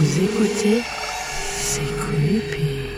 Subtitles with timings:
[0.00, 0.80] Vous écoutez,
[1.56, 2.88] c'est creepy.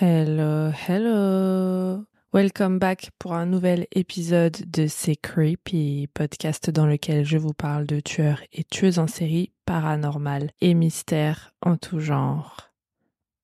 [0.00, 2.04] Hello, hello.
[2.32, 7.86] Welcome back pour un nouvel épisode de C'est Creepy, podcast dans lequel je vous parle
[7.86, 12.67] de tueurs et tueuses en série paranormales et mystères en tout genre.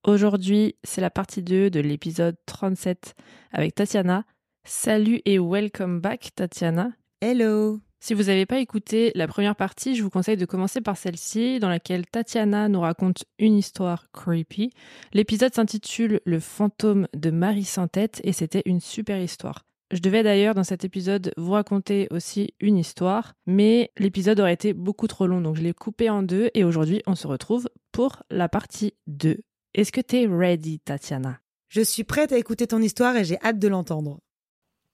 [0.04, 3.14] Aujourd'hui, c'est la partie 2 de l'épisode 37
[3.52, 4.26] avec Tatiana.
[4.62, 6.90] Salut et welcome back Tatiana.
[7.22, 7.80] Hello.
[8.00, 11.58] Si vous n'avez pas écouté la première partie, je vous conseille de commencer par celle-ci,
[11.58, 14.72] dans laquelle Tatiana nous raconte une histoire creepy.
[15.14, 19.64] L'épisode s'intitule Le fantôme de Marie sans tête et c'était une super histoire.
[19.90, 24.74] Je devais d'ailleurs dans cet épisode vous raconter aussi une histoire, mais l'épisode aurait été
[24.74, 28.22] beaucoup trop long, donc je l'ai coupé en deux et aujourd'hui on se retrouve pour
[28.28, 29.38] la partie 2.
[29.74, 31.40] Est-ce que t'es ready, Tatiana?
[31.68, 34.20] Je suis prête à écouter ton histoire et j'ai hâte de l'entendre.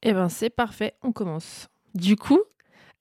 [0.03, 1.69] Eh ben c'est parfait, on commence.
[1.95, 2.41] Du coup,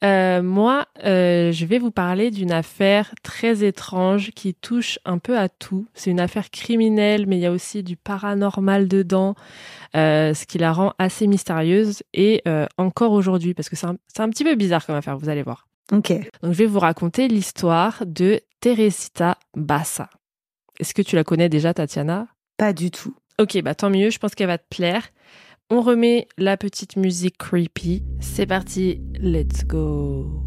[0.04, 5.38] euh, moi, euh, je vais vous parler d'une affaire très étrange qui touche un peu
[5.38, 5.88] à tout.
[5.94, 9.36] C'est une affaire criminelle, mais il y a aussi du paranormal dedans,
[9.96, 12.44] euh, ce qui la rend assez mystérieuse et
[12.78, 15.68] encore aujourd'hui, parce que c'est un, un, petit peu bizarre comme affaire, vous allez voir.
[15.94, 16.12] Ok.
[16.44, 20.10] Donc je vais vous raconter l'histoire de Teresita Bassa.
[20.80, 22.28] Est-ce que tu la connais déjà, Tatiana?
[22.58, 23.16] Pas du tout.
[23.40, 25.10] Ok, bah tant mieux, je pense qu'elle va te plaire.
[25.70, 28.04] On remet la petite musique creepy.
[28.20, 30.44] C'est parti, let's go.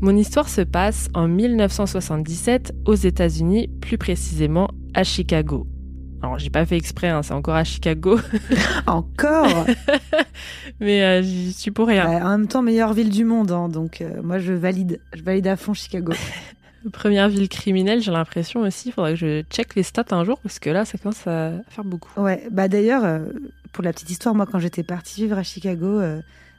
[0.00, 5.66] Mon histoire se passe en 1977 aux États-Unis, plus précisément à Chicago.
[6.26, 8.18] Alors, j'ai pas fait exprès, hein, c'est encore à Chicago.
[8.88, 9.64] encore
[10.80, 12.04] Mais euh, j'y suis pour rien.
[12.04, 15.00] Bah, en même temps, meilleure ville du monde, hein, donc euh, moi je valide.
[15.14, 16.12] Je valide à fond Chicago.
[16.92, 18.88] Première ville criminelle, j'ai l'impression aussi.
[18.88, 21.52] Il faudrait que je check les stats un jour, parce que là, ça commence à
[21.68, 22.10] faire beaucoup.
[22.20, 23.26] Ouais, bah d'ailleurs, euh,
[23.72, 26.00] pour la petite histoire, moi quand j'étais partie vivre à Chicago,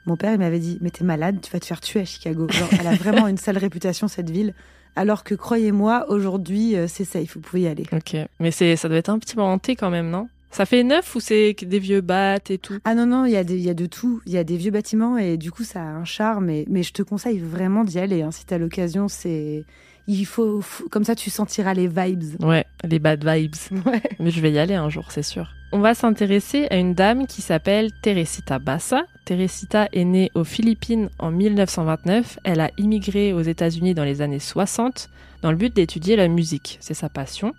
[0.06, 2.48] mon père il m'avait dit Mais t'es malade, tu vas te faire tuer à Chicago.
[2.50, 4.54] Genre, elle a vraiment une sale réputation, cette ville.
[4.98, 7.86] Alors que croyez-moi, aujourd'hui, euh, c'est safe, vous pouvez y aller.
[7.94, 10.28] Ok, mais c'est, ça doit être un petit peu hanté quand même, non?
[10.50, 12.80] Ça fait neuf ou c'est des vieux battes et tout?
[12.84, 14.22] Ah non, non, il y, a y a de tout.
[14.26, 16.48] Il y a des vieux bâtiments et du coup, ça a un charme.
[16.68, 18.24] mais je te conseille vraiment d'y aller.
[18.24, 18.32] Hein.
[18.32, 19.66] Si tu as l'occasion, c'est.
[20.08, 22.42] Il faut, Comme ça, tu sentiras les vibes.
[22.42, 23.56] Ouais, les bad vibes.
[23.86, 24.02] Ouais.
[24.20, 25.54] Mais je vais y aller un jour, c'est sûr.
[25.74, 29.04] On va s'intéresser à une dame qui s'appelle Teresita Bassa.
[29.26, 32.40] Teresita est née aux Philippines en 1929.
[32.46, 35.10] Elle a immigré aux États-Unis dans les années 60
[35.42, 36.78] dans le but d'étudier la musique.
[36.80, 37.54] C'est sa passion.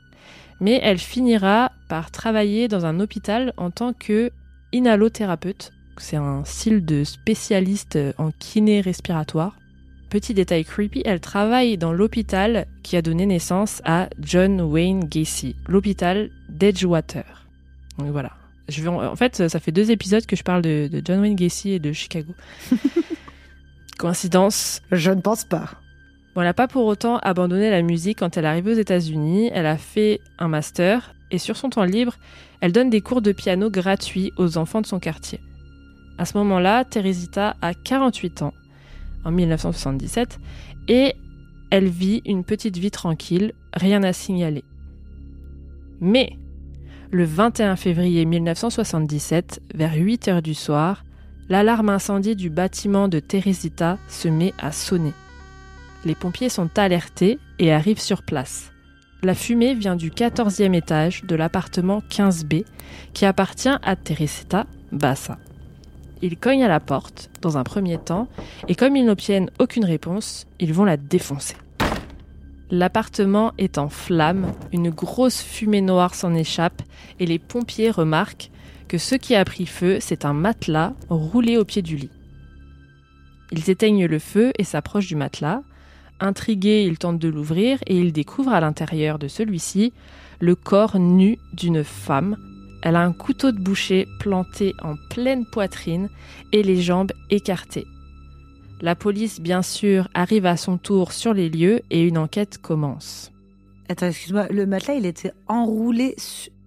[0.61, 4.31] Mais elle finira par travailler dans un hôpital en tant que
[4.73, 5.73] inhalothérapeute.
[5.99, 9.57] C'est un style de spécialiste en kiné respiratoire.
[10.11, 15.55] Petit détail creepy, elle travaille dans l'hôpital qui a donné naissance à John Wayne Gacy,
[15.67, 17.47] l'hôpital d'Edgewater.
[17.99, 18.33] Donc voilà.
[18.69, 19.17] Je vais en...
[19.17, 22.33] fait, ça fait deux épisodes que je parle de, John Wayne Gacy et de Chicago.
[23.99, 24.81] Coïncidence?
[24.93, 25.73] Je ne pense pas.
[26.35, 29.51] Bon, elle n'a pas pour autant abandonné la musique quand elle est arrivée aux États-Unis.
[29.53, 32.17] Elle a fait un master et sur son temps libre,
[32.61, 35.41] elle donne des cours de piano gratuits aux enfants de son quartier.
[36.19, 38.55] À ce moment-là, Teresita a 48 ans,
[39.25, 40.39] en 1977,
[40.89, 41.15] et
[41.71, 44.65] elle vit une petite vie tranquille, rien à signaler.
[46.01, 46.37] Mais
[47.11, 51.05] le 21 février 1977, vers 8 heures du soir,
[51.49, 55.15] l'alarme incendie du bâtiment de Teresita se met à sonner.
[56.05, 58.73] Les pompiers sont alertés et arrivent sur place.
[59.23, 62.65] La fumée vient du 14e étage de l'appartement 15B
[63.15, 65.39] qui appartient à Teresita Bassa.
[66.23, 68.29] Ils cognent à la porte dans un premier temps
[68.67, 71.57] et comme ils n'obtiennent aucune réponse, ils vont la défoncer.
[72.71, 76.83] L'appartement est en flammes, une grosse fumée noire s'en échappe
[77.19, 78.51] et les pompiers remarquent
[78.89, 82.11] que ce qui a pris feu, c'est un matelas roulé au pied du lit.
[83.53, 85.63] Ils éteignent le feu et s'approchent du matelas.
[86.21, 89.93] Intrigués, ils tentent de l'ouvrir et ils découvrent à l'intérieur de celui-ci
[90.41, 92.37] le corps nu d'une femme.
[92.83, 96.09] Elle a un couteau de boucher planté en pleine poitrine
[96.53, 97.87] et les jambes écartées.
[98.81, 103.33] La police, bien sûr, arrive à son tour sur les lieux et une enquête commence.
[103.89, 106.15] Attends, excuse-moi, le matelas, il était enroulé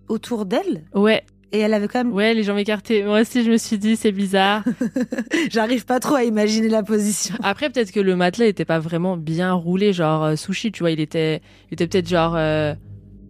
[0.09, 0.83] autour d'elle?
[0.93, 1.23] Ouais,
[1.53, 2.13] et elle avait quand même.
[2.13, 3.03] ouais, les jambes écartées.
[3.03, 4.63] Moi aussi, je me suis dit, c'est bizarre.
[5.49, 7.35] J'arrive pas trop à imaginer la position.
[7.43, 10.91] Après, peut-être que le matelas n'était pas vraiment bien roulé, genre euh, sushi, tu vois.
[10.91, 12.73] Il était, il était peut-être genre, euh,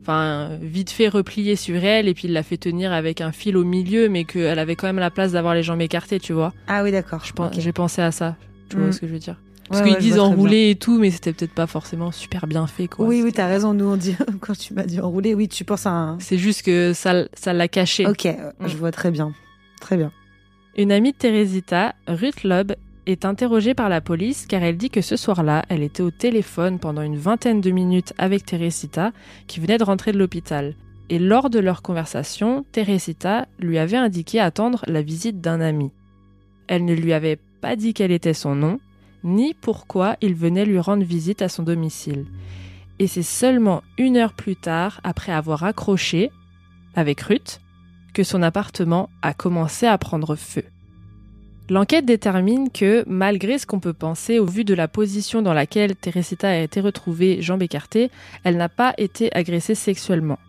[0.01, 3.55] enfin, vite fait replié sur elle, et puis il l'a fait tenir avec un fil
[3.57, 6.53] au milieu, mais qu'elle avait quand même la place d'avoir les jambes écartées, tu vois.
[6.67, 7.23] Ah oui, d'accord.
[7.25, 7.59] Je pense, Ok.
[7.61, 8.35] j'ai pensé à ça.
[8.69, 8.79] Tu Mm.
[8.81, 9.35] vois ce que je veux dire?
[9.69, 12.45] Parce Ouais, qu'ils ouais, je disent enroulé et tout, mais c'était peut-être pas forcément super
[12.45, 13.05] bien fait, quoi.
[13.05, 13.73] Oui, oui, t'as raison.
[13.73, 16.19] Nous, on dit, quand tu m'as dit enroulé, oui, tu penses à un.
[16.19, 18.05] C'est juste que ça, ça l'a caché.
[18.05, 18.67] Ok, euh, Mm.
[18.67, 19.31] je vois très bien.
[19.79, 20.11] Très bien.
[20.77, 22.73] Une amie de Teresita, Ruth Loeb,
[23.05, 26.79] est interrogée par la police car elle dit que ce soir-là, elle était au téléphone
[26.79, 29.11] pendant une vingtaine de minutes avec Teresita,
[29.47, 30.75] qui venait de rentrer de l'hôpital.
[31.09, 35.91] Et lors de leur conversation, Teresita lui avait indiqué attendre la visite d'un ami.
[36.67, 38.79] Elle ne lui avait pas dit quel était son nom,
[39.23, 42.25] ni pourquoi il venait lui rendre visite à son domicile.
[42.99, 46.31] Et c'est seulement une heure plus tard, après avoir accroché
[46.95, 47.59] avec Ruth,
[48.13, 50.63] que son appartement a commencé à prendre feu.
[51.69, 55.95] L'enquête détermine que, malgré ce qu'on peut penser au vu de la position dans laquelle
[55.95, 58.11] Teresita a été retrouvée jambes écartées,
[58.43, 60.39] elle n'a pas été agressée sexuellement.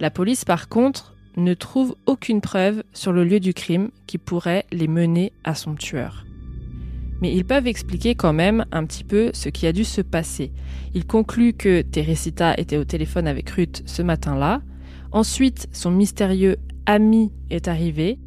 [0.00, 4.66] La police, par contre, ne trouve aucune preuve sur le lieu du crime qui pourrait
[4.72, 6.24] les mener à son tueur.
[7.20, 10.52] Mais ils peuvent expliquer quand même un petit peu ce qui a dû se passer.
[10.94, 14.62] Ils concluent que Teresita était au téléphone avec Ruth ce matin-là.
[15.12, 16.56] Ensuite, son mystérieux
[16.86, 18.18] ami est arrivé.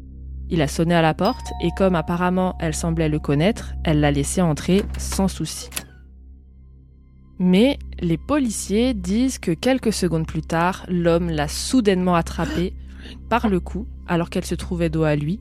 [0.50, 4.10] Il a sonné à la porte et comme apparemment elle semblait le connaître, elle l'a
[4.10, 5.68] laissé entrer sans souci.
[7.38, 12.74] Mais les policiers disent que quelques secondes plus tard, l'homme l'a soudainement attrapée
[13.28, 15.38] par le cou alors qu'elle se trouvait dos à lui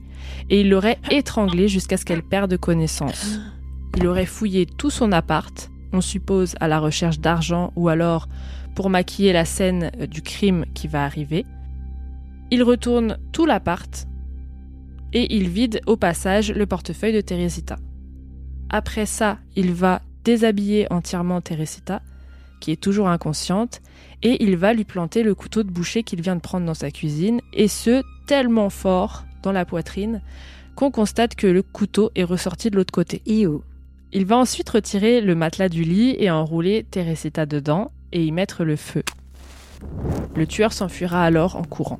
[0.49, 3.39] et il l'aurait étranglée jusqu'à ce qu'elle perde connaissance.
[3.95, 8.27] Il aurait fouillé tout son appart, on suppose à la recherche d'argent ou alors
[8.75, 11.45] pour maquiller la scène du crime qui va arriver.
[12.51, 14.06] Il retourne tout l'appart
[15.13, 17.77] et il vide au passage le portefeuille de Teresita.
[18.69, 22.01] Après ça, il va déshabiller entièrement Teresita,
[22.59, 23.81] qui est toujours inconsciente,
[24.23, 26.91] et il va lui planter le couteau de boucher qu'il vient de prendre dans sa
[26.91, 30.21] cuisine, et ce, tellement fort dans la poitrine
[30.75, 33.23] qu'on constate que le couteau est ressorti de l'autre côté.
[33.25, 33.63] Io.
[34.13, 38.63] Il va ensuite retirer le matelas du lit et enrouler Teresita dedans et y mettre
[38.63, 39.03] le feu.
[40.35, 41.99] Le tueur s'enfuira alors en courant.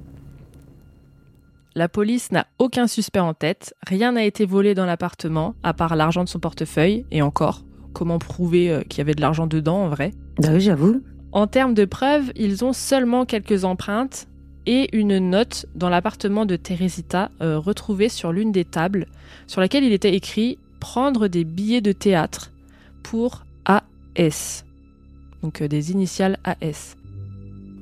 [1.78, 5.96] La police n'a aucun suspect en tête, rien n'a été volé dans l'appartement, à part
[5.96, 9.84] l'argent de son portefeuille, et encore, comment prouver euh, qu'il y avait de l'argent dedans
[9.84, 10.12] en vrai?
[10.42, 11.04] Bah oui, j'avoue.
[11.34, 14.26] En termes de preuves, ils ont seulement quelques empreintes
[14.66, 19.06] et une note dans l'appartement de Teresita euh, retrouvée sur l'une des tables,
[19.46, 22.54] sur laquelle il était écrit prendre des billets de théâtre
[23.04, 24.66] pour AS.
[25.44, 26.98] Donc euh, des initiales AS.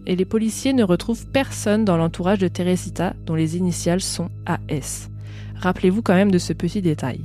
[0.05, 5.09] Et les policiers ne retrouvent personne dans l'entourage de Teresita dont les initiales sont AS.
[5.55, 7.21] Rappelez-vous quand même de ce petit détail.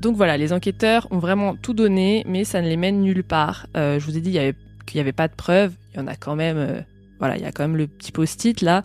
[0.00, 3.66] Donc voilà, les enquêteurs ont vraiment tout donné, mais ça ne les mène nulle part.
[3.76, 5.72] Euh, je vous ai dit qu'il n'y avait pas de preuves.
[5.94, 6.56] Il y en a quand même.
[6.56, 6.80] euh,
[7.20, 8.82] voilà, il y a quand même le petit post-it là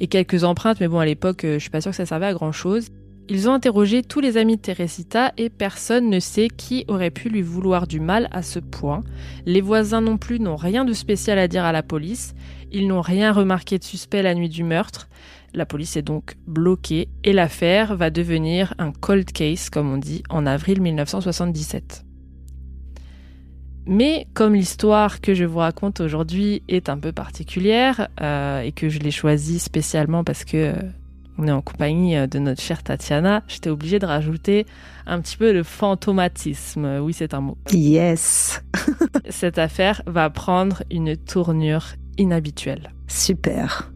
[0.00, 2.26] et quelques empreintes, mais bon, à l'époque, euh, je suis pas sûre que ça servait
[2.26, 2.88] à grand chose.
[3.30, 7.30] Ils ont interrogé tous les amis de Teresita et personne ne sait qui aurait pu
[7.30, 9.02] lui vouloir du mal à ce point.
[9.46, 12.34] Les voisins non plus n'ont rien de spécial à dire à la police.
[12.70, 15.08] Ils n'ont rien remarqué de suspect la nuit du meurtre.
[15.54, 20.22] La police est donc bloquée et l'affaire va devenir un cold case, comme on dit,
[20.28, 22.04] en avril 1977.
[23.86, 28.88] Mais comme l'histoire que je vous raconte aujourd'hui est un peu particulière euh, et que
[28.90, 30.74] je l'ai choisie spécialement parce que euh,
[31.38, 34.66] on est en compagnie euh, de notre chère Tatiana, j'étais obligée de rajouter
[35.06, 37.00] un petit peu de fantomatisme.
[37.00, 37.58] Oui, c'est un mot.
[37.72, 38.62] Yes.
[39.28, 41.86] Cette affaire va prendre une tournure
[42.18, 42.92] inhabituelle.
[43.08, 43.92] Super.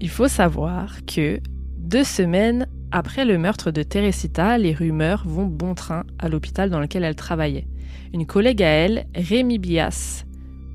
[0.00, 1.40] Il faut savoir que
[1.78, 6.78] deux semaines après le meurtre de Teresita, les rumeurs vont bon train à l'hôpital dans
[6.78, 7.66] lequel elle travaillait.
[8.12, 10.24] Une collègue à elle, Rémi Bias,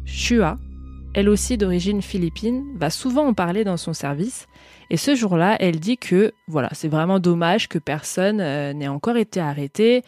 [0.05, 0.57] Chua,
[1.13, 4.47] elle aussi d'origine philippine, va souvent en parler dans son service.
[4.89, 9.17] Et ce jour-là, elle dit que voilà, c'est vraiment dommage que personne euh, n'ait encore
[9.17, 10.03] été arrêté,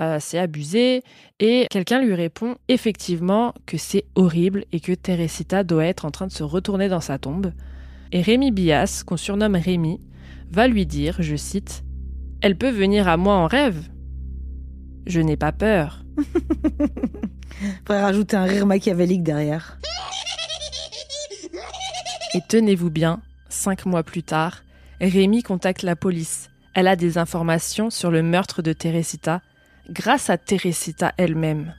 [0.00, 1.02] euh, c'est abusé.
[1.38, 6.26] Et quelqu'un lui répond effectivement que c'est horrible et que Teresita doit être en train
[6.26, 7.52] de se retourner dans sa tombe.
[8.12, 10.00] Et Rémi Bias, qu'on surnomme Rémi,
[10.50, 11.84] va lui dire, je cite,
[12.40, 13.88] Elle peut venir à moi en rêve.
[15.06, 16.04] Je n'ai pas peur.
[17.86, 19.78] Faudrait rajouter un rire machiavélique derrière.
[22.34, 23.22] Et tenez-vous bien,
[23.56, 24.62] cinq mois plus tard,
[25.00, 26.50] Rémi contacte la police.
[26.74, 29.40] Elle a des informations sur le meurtre de Teresita,
[29.90, 31.74] grâce à Teresita elle-même.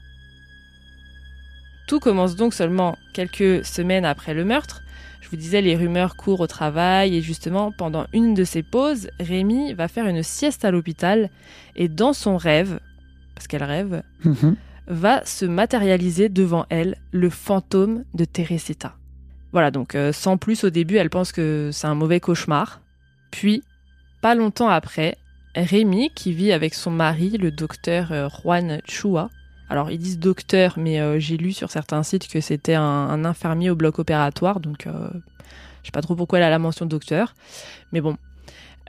[1.86, 4.82] Tout commence donc seulement quelques semaines après le meurtre.
[5.22, 9.08] Je vous disais, les rumeurs courent au travail et justement, pendant une de ses pauses,
[9.20, 11.30] Rémi va faire une sieste à l'hôpital
[11.76, 12.80] et dans son rêve,
[13.34, 14.56] parce qu'elle rêve, Mhm.
[14.86, 18.94] va se matérialiser devant elle le fantôme de Teresita.
[19.52, 22.80] Voilà, donc euh, sans plus au début, elle pense que c'est un mauvais cauchemar.
[23.30, 23.62] Puis,
[24.20, 25.16] pas longtemps après,
[25.54, 29.30] Rémi, qui vit avec son mari, le docteur euh, Juan Chua,
[29.70, 33.24] alors ils disent docteur, mais euh, j'ai lu sur certains sites que c'était un, un
[33.24, 37.34] infirmier au bloc opératoire, donc je sais pas trop pourquoi elle a la mention docteur,
[37.92, 38.16] mais bon.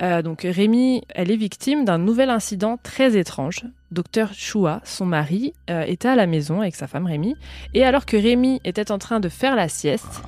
[0.02, 3.66] Euh, donc Rémi, elle est victime d'un nouvel incident très étrange.
[3.92, 7.36] Docteur Chua, son mari, euh, était à la maison avec sa femme Rémi,
[7.74, 10.22] et alors que Rémi était en train de faire la sieste,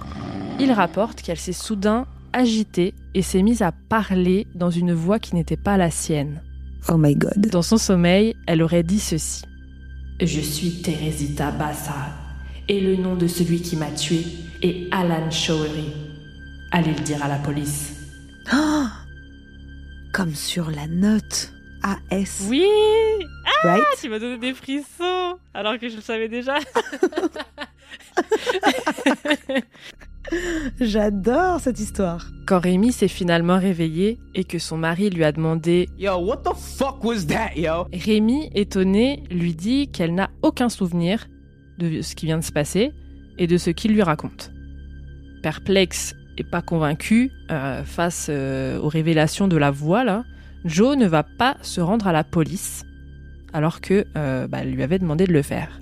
[0.60, 5.36] il rapporte qu'elle s'est soudain agitée et s'est mise à parler dans une voix qui
[5.36, 6.42] n'était pas la sienne.
[6.90, 7.48] Oh my god.
[7.52, 9.44] Dans son sommeil, elle aurait dit ceci.
[10.20, 11.94] Je suis Teresita Bassa,
[12.68, 14.26] et le nom de celui qui m'a tué
[14.62, 15.94] est Alan Showery.
[16.72, 17.94] Allez le dire à la police.
[18.54, 18.86] Oh
[20.14, 21.54] Comme sur la note
[21.84, 22.48] AS.
[22.50, 22.66] Oui
[23.64, 23.84] Right?
[24.00, 26.58] Tu m'as donné des frissons, alors que je le savais déjà.
[30.80, 32.28] J'adore cette histoire.
[32.46, 36.56] Quand Rémi s'est finalement réveillé et que son mari lui a demandé Yo, what the
[36.56, 37.88] fuck was that, yo?
[37.94, 41.28] Rémi, étonné, lui dit qu'elle n'a aucun souvenir
[41.78, 42.92] de ce qui vient de se passer
[43.38, 44.52] et de ce qu'il lui raconte.
[45.42, 50.24] Perplexe pas convaincu euh, face euh, aux révélations de la voix,
[50.66, 52.86] Joe ne va pas se rendre à la police
[53.54, 55.82] alors que euh, bah, lui avait demandé de le faire.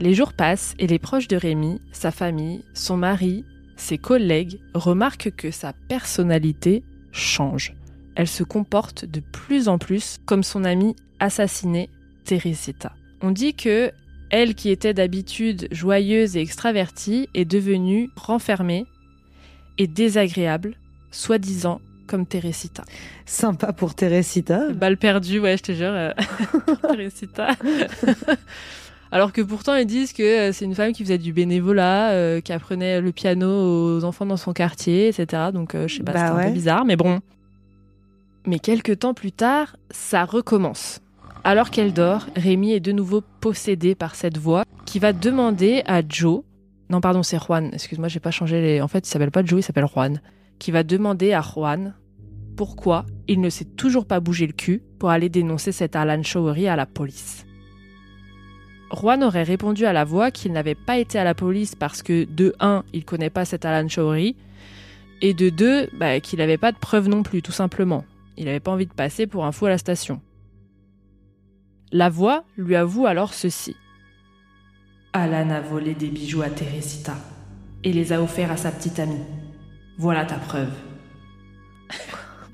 [0.00, 3.44] Les jours passent et les proches de Rémi, sa famille, son mari,
[3.76, 7.74] ses collègues remarquent que sa personnalité change.
[8.16, 11.90] Elle se comporte de plus en plus comme son amie assassinée,
[12.24, 12.92] Teresita.
[13.20, 13.92] On dit que
[14.30, 18.84] elle qui était d'habitude joyeuse et extravertie est devenue renfermée
[19.78, 20.76] et désagréable,
[21.10, 22.84] soi-disant comme Teresita.
[23.24, 24.70] Sympa pour Teresita.
[24.70, 26.12] Balle perdue, ouais, je te jure, euh,
[26.82, 27.48] Teresita.
[29.14, 32.40] Alors que pourtant ils disent que euh, c'est une femme qui faisait du bénévolat, euh,
[32.40, 35.50] qui apprenait le piano aux enfants dans son quartier, etc.
[35.52, 37.20] Donc euh, je sais pas, Bah c'est un peu bizarre, mais bon.
[38.44, 41.00] Mais quelques temps plus tard, ça recommence.
[41.44, 46.02] Alors qu'elle dort, Rémi est de nouveau possédé par cette voix qui va demander à
[46.06, 46.42] Joe,
[46.90, 48.80] non pardon c'est Juan, excuse-moi j'ai pas changé les...
[48.80, 50.20] En fait il s'appelle pas Joe, il s'appelle Juan,
[50.58, 51.94] qui va demander à Juan
[52.56, 56.68] pourquoi il ne s'est toujours pas bougé le cul pour aller dénoncer cet Alan Showery
[56.68, 57.46] à la police.
[58.92, 62.24] Juan aurait répondu à la voix qu'il n'avait pas été à la police parce que
[62.24, 64.36] de 1, il connaît pas cet Alan Showery,
[65.20, 68.04] et de 2, bah, qu'il n'avait pas de preuves non plus, tout simplement.
[68.36, 70.20] Il n'avait pas envie de passer pour un fou à la station.
[71.92, 73.76] La voix lui avoue alors ceci.
[75.16, 77.14] Alan a volé des bijoux à Teresita
[77.84, 79.22] et les a offerts à sa petite amie.
[79.96, 80.72] Voilà ta preuve.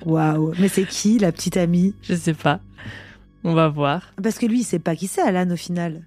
[0.05, 0.53] Waouh.
[0.59, 1.95] Mais c'est qui la petite amie?
[2.03, 2.61] Je sais pas.
[3.45, 4.13] On va voir.
[4.23, 6.03] Parce que lui, il sait pas qui c'est Alan au final.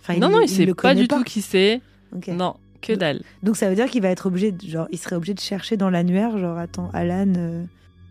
[0.00, 1.82] Enfin, non, non, il sait le pas du tout qui c'est.
[2.16, 2.28] Ok.
[2.28, 3.20] Non, que dalle.
[3.42, 5.76] Donc ça veut dire qu'il va être obligé, de, genre, il serait obligé de chercher
[5.76, 7.32] dans l'annuaire, genre, attends, Alan.
[7.36, 7.64] euh,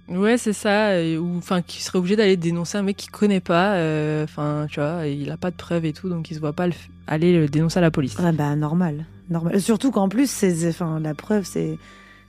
[0.08, 0.93] Ouais, c'est ça.
[1.20, 3.75] Ou enfin, qui serait obligé d'aller dénoncer un mec qu'il connaît pas.
[3.75, 6.53] euh, Enfin, tu vois, il a pas de preuves et tout, donc il se voit
[6.53, 6.74] pas le
[7.08, 8.17] aller le dénoncer à la police.
[8.20, 9.60] Ouais, bah normal, normal.
[9.62, 11.77] Surtout qu'en plus, c'est, enfin, la preuve, c'est,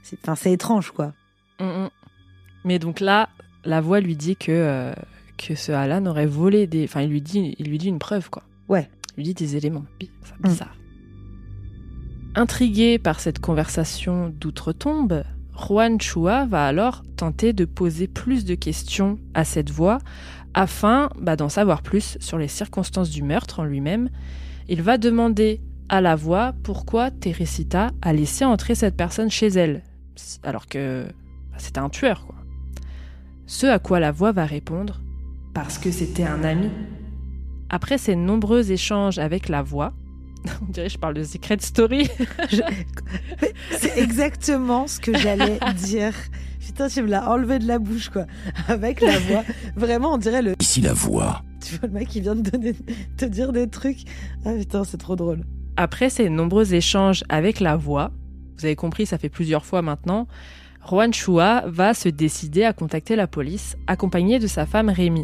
[0.01, 1.13] c'est, enfin, c'est étrange, quoi.
[1.59, 1.89] Mm, mm.
[2.65, 3.29] Mais donc là,
[3.65, 4.93] la voix lui dit que euh,
[5.37, 6.85] que ce Alan aurait volé des.
[6.85, 8.43] Enfin, il lui dit, il lui dit une preuve, quoi.
[8.69, 8.89] Ouais.
[9.15, 9.85] Il lui dit des éléments.
[10.01, 10.47] Mm.
[10.47, 10.75] Bizarre.
[12.35, 15.23] Intrigué par cette conversation d'outre-tombe,
[15.55, 19.99] Juan Chua va alors tenter de poser plus de questions à cette voix
[20.53, 24.09] afin bah, d'en savoir plus sur les circonstances du meurtre en lui-même.
[24.67, 29.83] Il va demander à la voix pourquoi Teresita a laissé entrer cette personne chez elle,
[30.43, 31.05] alors que
[31.51, 32.27] bah, c'était un tueur.
[33.45, 35.01] Ce à quoi la voix va répondre
[35.53, 36.69] parce que c'était un ami.
[37.69, 39.93] Après ces nombreux échanges avec la voix,
[40.61, 42.09] On dirait que je parle de Secret Story.
[43.71, 46.13] C'est exactement ce que j'allais dire.
[46.65, 48.25] Putain, tu me l'as enlevé de la bouche, quoi.
[48.67, 49.43] Avec la voix.
[49.75, 50.55] Vraiment, on dirait le.
[50.59, 51.43] Ici la voix.
[51.61, 52.73] Tu vois le mec qui vient de donner,
[53.17, 53.99] te dire des trucs.
[54.45, 55.43] Ah putain, c'est trop drôle.
[55.77, 58.11] Après ces nombreux échanges avec la voix,
[58.57, 60.27] vous avez compris, ça fait plusieurs fois maintenant,
[60.87, 65.23] Juan Chua va se décider à contacter la police, accompagné de sa femme Rémi.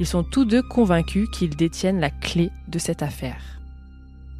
[0.00, 3.55] Ils sont tous deux convaincus qu'ils détiennent la clé de cette affaire.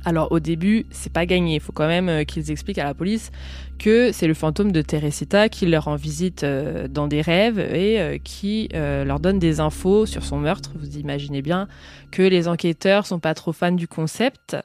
[0.06, 1.56] Alors au début, c'est pas gagné.
[1.56, 3.32] Il faut quand même euh, qu'ils expliquent à la police
[3.80, 8.00] que c'est le fantôme de Teresita qui leur rend visite euh, dans des rêves et
[8.00, 10.70] euh, qui leur donne des infos sur son meurtre.
[10.78, 11.66] Vous imaginez bien
[12.12, 14.56] que les enquêteurs sont pas trop fans du concept,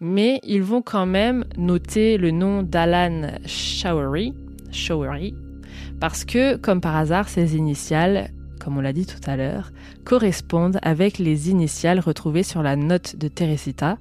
[0.00, 4.32] mais ils vont quand même noter le nom d'Alan Showery,
[4.72, 5.34] Showery,
[6.00, 9.72] parce que, comme par hasard, ses initiales, comme on l'a dit tout à l'heure,
[10.04, 13.98] correspondent avec les initiales retrouvées sur la note de Teresita,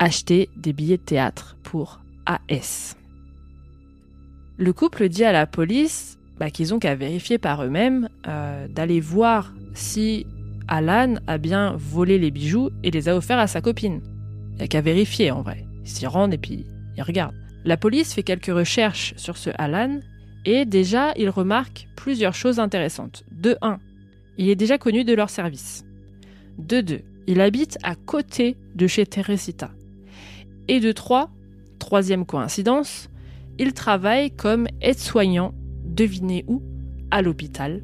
[0.00, 2.96] acheter des billets de théâtre pour AS.
[4.56, 8.98] Le couple dit à la police bah, qu'ils ont qu'à vérifier par eux-mêmes, euh, d'aller
[8.98, 10.26] voir si
[10.68, 14.00] Alan a bien volé les bijoux et les a offerts à sa copine.
[14.52, 15.66] Il n'y a qu'à vérifier en vrai.
[15.84, 16.64] Ils s'y rendent et puis
[16.96, 17.36] ils regardent.
[17.64, 20.00] La police fait quelques recherches sur ce Alan
[20.46, 23.22] et déjà ils remarquent plusieurs choses intéressantes.
[23.30, 23.78] De 1,
[24.38, 25.84] il est déjà connu de leur service.
[26.56, 29.70] De 2, il habite à côté de chez Teresita.
[30.70, 31.28] Et de 3,
[31.80, 33.10] troisième coïncidence,
[33.58, 35.52] il travaille comme aide-soignant,
[35.84, 36.62] devinez où
[37.10, 37.82] À l'hôpital,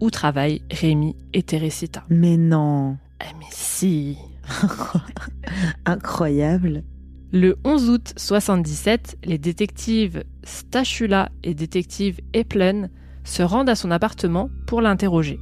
[0.00, 2.02] où travaillent Rémi et Teresita.
[2.10, 2.96] Mais non.
[3.20, 4.18] Ah mais si
[5.86, 6.82] Incroyable.
[7.30, 12.90] Le 11 août 77, les détectives Stachula et détective Eplen
[13.22, 15.38] se rendent à son appartement pour l'interroger.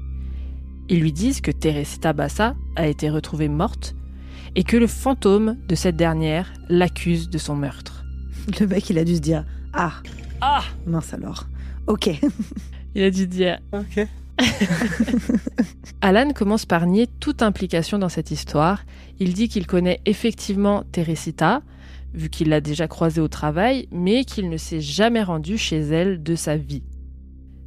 [0.91, 3.95] Ils lui disent que Teresita Bassa a été retrouvée morte
[4.55, 8.05] et que le fantôme de cette dernière l'accuse de son meurtre.
[8.61, 9.95] Le mec, il a dû se dire Ah
[10.41, 11.47] Ah Mince alors.
[11.87, 12.11] Ok.
[12.95, 14.07] Il a dû dire Ok.
[16.01, 18.85] Alan commence par nier toute implication dans cette histoire.
[19.19, 21.63] Il dit qu'il connaît effectivement Teresita,
[22.13, 26.23] vu qu'il l'a déjà croisée au travail, mais qu'il ne s'est jamais rendu chez elle
[26.23, 26.83] de sa vie.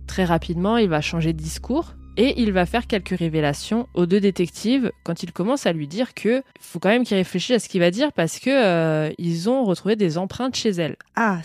[0.05, 4.19] Très rapidement, il va changer de discours et il va faire quelques révélations aux deux
[4.19, 7.67] détectives quand il commence à lui dire que faut quand même qu'il réfléchisse à ce
[7.69, 10.95] qu'il va dire parce que euh, ils ont retrouvé des empreintes chez elle.
[11.15, 11.41] Ah,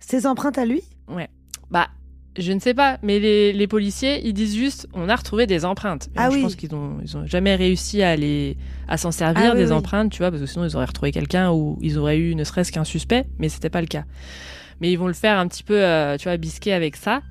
[0.00, 0.82] ses empreintes à lui?
[1.08, 1.28] Ouais.
[1.70, 1.88] Bah,
[2.38, 5.64] je ne sais pas, mais les, les policiers, ils disent juste on a retrouvé des
[5.64, 6.08] empreintes.
[6.14, 6.42] Mais Ah je oui.
[6.42, 8.56] pense qu'ils ont, ils ont jamais réussi à les
[8.86, 9.72] à s'en servir Ah des oui.
[9.72, 12.44] empreintes, tu vois, parce que sinon ils auraient retrouvé quelqu'un ou ils auraient eu ne
[12.44, 14.04] serait-ce qu'un suspect, mais c'était pas le cas.
[14.80, 17.22] Mais ils vont le faire un petit peu, euh, tu vois, bisquer avec ça.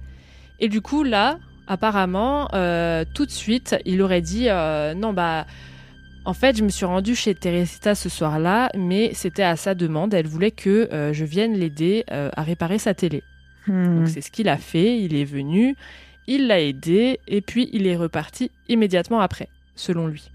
[0.60, 5.46] Et du coup là, apparemment, euh, tout de suite, il aurait dit euh, non bah.
[6.26, 10.14] En fait, je me suis rendue chez Teresita ce soir-là, mais c'était à sa demande.
[10.14, 13.24] Elle voulait que euh, je vienne l'aider à réparer sa télé.
[13.66, 14.00] Hmm.
[14.00, 15.78] Donc c'est ce qu'il a fait, il est venu,
[16.28, 20.30] il l'a aidé et puis il est reparti immédiatement après, selon lui.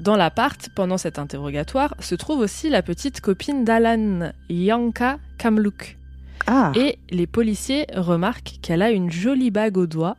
[0.00, 5.97] Dans l'appart, pendant cet interrogatoire, se trouve aussi la petite copine d'Alan, Yanka Kamluk.
[6.46, 10.16] Ah, Et les policiers remarquent qu'elle a une jolie bague au doigt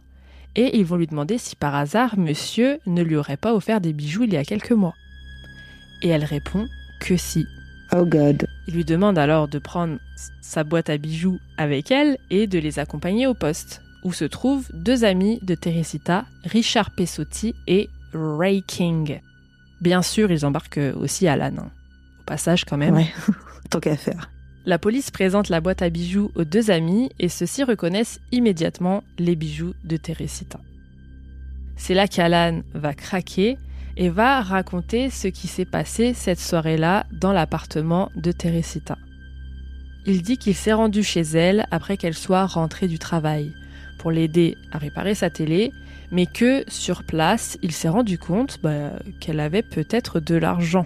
[0.56, 3.94] et ils vont lui demander si par hasard monsieur ne lui aurait pas offert des
[3.94, 4.96] bijoux il y a quelques mois.
[6.02, 6.68] Et elle répond
[7.02, 7.46] que si.
[7.94, 8.46] oh god.
[8.68, 9.98] Il lui demande alors de prendre
[10.42, 14.68] sa boîte à bijoux avec elle et de les accompagner au poste, où se trouvent
[14.74, 19.20] deux amis de Teresita, Richard Pessotti et Ray King.
[19.82, 21.52] Bien sûr, ils embarquent aussi Alan.
[21.58, 21.72] hein.
[22.22, 22.96] Au passage, quand même.
[22.96, 23.08] Ouais,
[23.70, 24.30] tant qu'à faire.
[24.70, 29.36] La police présente la boîte à bijoux aux deux amis et ceux-ci reconnaissent immédiatement les
[29.36, 30.60] bijoux de Teresita.
[31.76, 33.58] C'est là qu'Alan va craquer
[33.98, 39.00] et va raconter ce qui s'est passé cette soirée-là dans l'appartement de Teresita.
[40.06, 43.52] Il dit qu'il s'est rendu chez elle après qu'elle soit rentrée du travail
[43.98, 45.72] pour l'aider à réparer sa télé,
[46.12, 50.86] mais que sur place, il s'est rendu compte bah, qu'elle avait peut-être de l'argent.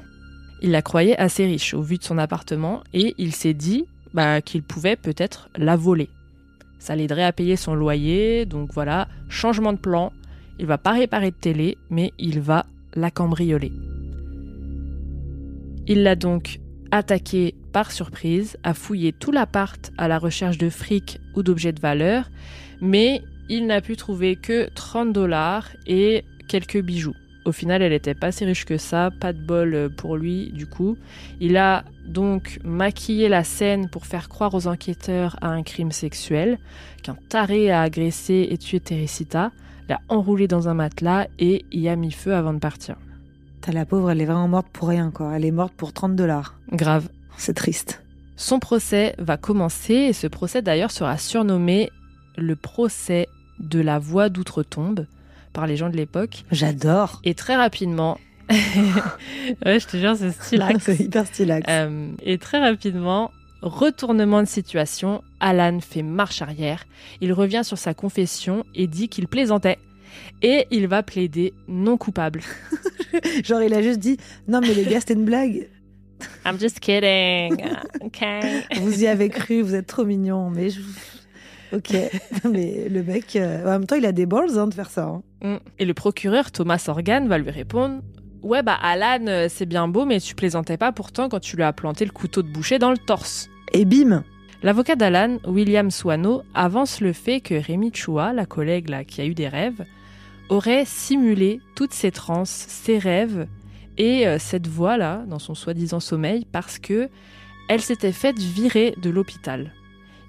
[0.63, 4.41] Il la croyait assez riche au vu de son appartement et il s'est dit bah,
[4.41, 6.09] qu'il pouvait peut-être la voler.
[6.79, 10.13] Ça l'aiderait à payer son loyer, donc voilà, changement de plan.
[10.59, 13.73] Il va pas réparer de télé, mais il va la cambrioler.
[15.85, 16.59] Il l'a donc
[16.91, 21.81] attaquée par surprise, a fouillé tout l'appart à la recherche de fric ou d'objets de
[21.81, 22.29] valeur,
[22.79, 27.15] mais il n'a pu trouver que 30 dollars et quelques bijoux.
[27.45, 30.65] Au final, elle n'était pas si riche que ça, pas de bol pour lui du
[30.65, 30.97] coup.
[31.39, 36.57] Il a donc maquillé la scène pour faire croire aux enquêteurs à un crime sexuel,
[37.01, 39.51] qu'un taré a agressé et tué Teresita,
[39.89, 42.95] l'a enroulé dans un matelas et y a mis feu avant de partir.
[43.61, 45.33] T'as la pauvre, elle est vraiment morte pour rien, quoi.
[45.35, 46.55] Elle est morte pour 30 dollars.
[46.71, 47.09] Grave.
[47.37, 48.03] C'est triste.
[48.35, 51.89] Son procès va commencer et ce procès d'ailleurs sera surnommé
[52.37, 53.27] le procès
[53.59, 55.05] de la voix d'outre-tombe
[55.53, 56.43] par les gens de l'époque.
[56.51, 57.21] J'adore.
[57.23, 58.17] Et très rapidement,
[59.65, 60.83] ouais, je te jure, c'est stylax.
[60.83, 61.65] C'est hyper stylax.
[61.69, 66.85] Euh, et très rapidement, retournement de situation, Alan fait marche arrière.
[67.21, 69.79] Il revient sur sa confession et dit qu'il plaisantait.
[70.41, 72.41] Et il va plaider non coupable.
[73.43, 75.69] Genre, il a juste dit Non, mais les gars, c'était une blague.
[76.45, 77.63] I'm just kidding.
[78.03, 78.63] Okay.
[78.81, 80.49] Vous y avez cru, vous êtes trop mignons.
[80.49, 80.81] Mais je...
[81.73, 81.95] Ok.
[82.51, 85.05] mais le mec, euh, en même temps, il a des balls hein, de faire ça.
[85.05, 85.23] hein.
[85.41, 85.57] Mm.
[85.79, 88.01] Et le procureur Thomas Organ va lui répondre
[88.43, 91.63] Ouais, bah Alan, euh, c'est bien beau, mais tu plaisantais pas pourtant quand tu lui
[91.63, 93.49] as planté le couteau de boucher dans le torse.
[93.71, 94.23] Et bim
[94.63, 99.25] L'avocat d'Alan, William Swano, avance le fait que Rémi Chua, la collègue là, qui a
[99.25, 99.85] eu des rêves,
[100.49, 103.47] aurait simulé toutes ses transes, ses rêves
[103.97, 107.09] et euh, cette voix là dans son soi-disant sommeil parce que
[107.69, 109.73] elle s'était faite virer de l'hôpital.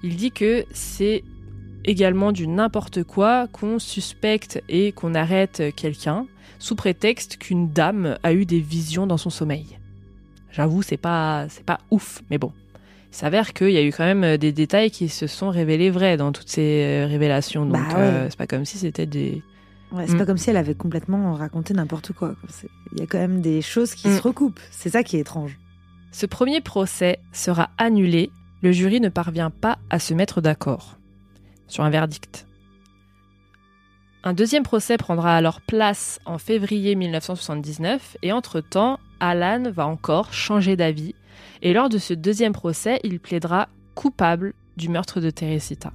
[0.03, 1.23] Il dit que c'est
[1.85, 6.25] également du n'importe quoi qu'on suspecte et qu'on arrête quelqu'un
[6.59, 9.77] sous prétexte qu'une dame a eu des visions dans son sommeil.
[10.51, 12.51] J'avoue, c'est pas c'est pas ouf, mais bon.
[13.11, 16.17] Il s'avère qu'il y a eu quand même des détails qui se sont révélés vrais
[16.17, 17.65] dans toutes ces euh, révélations.
[17.65, 18.01] Donc, Bah ouais.
[18.01, 19.41] euh, c'est pas comme si c'était des.
[19.91, 20.17] Ouais, c'est Mm.
[20.17, 22.35] pas comme si elle avait complètement raconté n'importe quoi.
[22.93, 24.17] Il y a quand même des choses qui Mm.
[24.17, 24.59] se recoupent.
[24.71, 25.57] C'est ça qui est étrange.
[26.11, 28.31] Ce premier procès sera annulé.
[28.61, 30.97] Le jury ne parvient pas à se mettre d'accord
[31.67, 32.47] sur un verdict.
[34.23, 40.75] Un deuxième procès prendra alors place en février 1979 et entre-temps, Alan va encore changer
[40.75, 41.13] d'avis
[41.61, 45.93] et lors de ce deuxième procès, il plaidera coupable du meurtre de Teresita.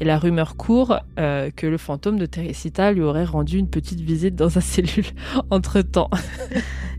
[0.00, 4.00] Et la rumeur court euh, que le fantôme de Teresita lui aurait rendu une petite
[4.00, 5.06] visite dans sa cellule
[5.50, 6.10] entre-temps.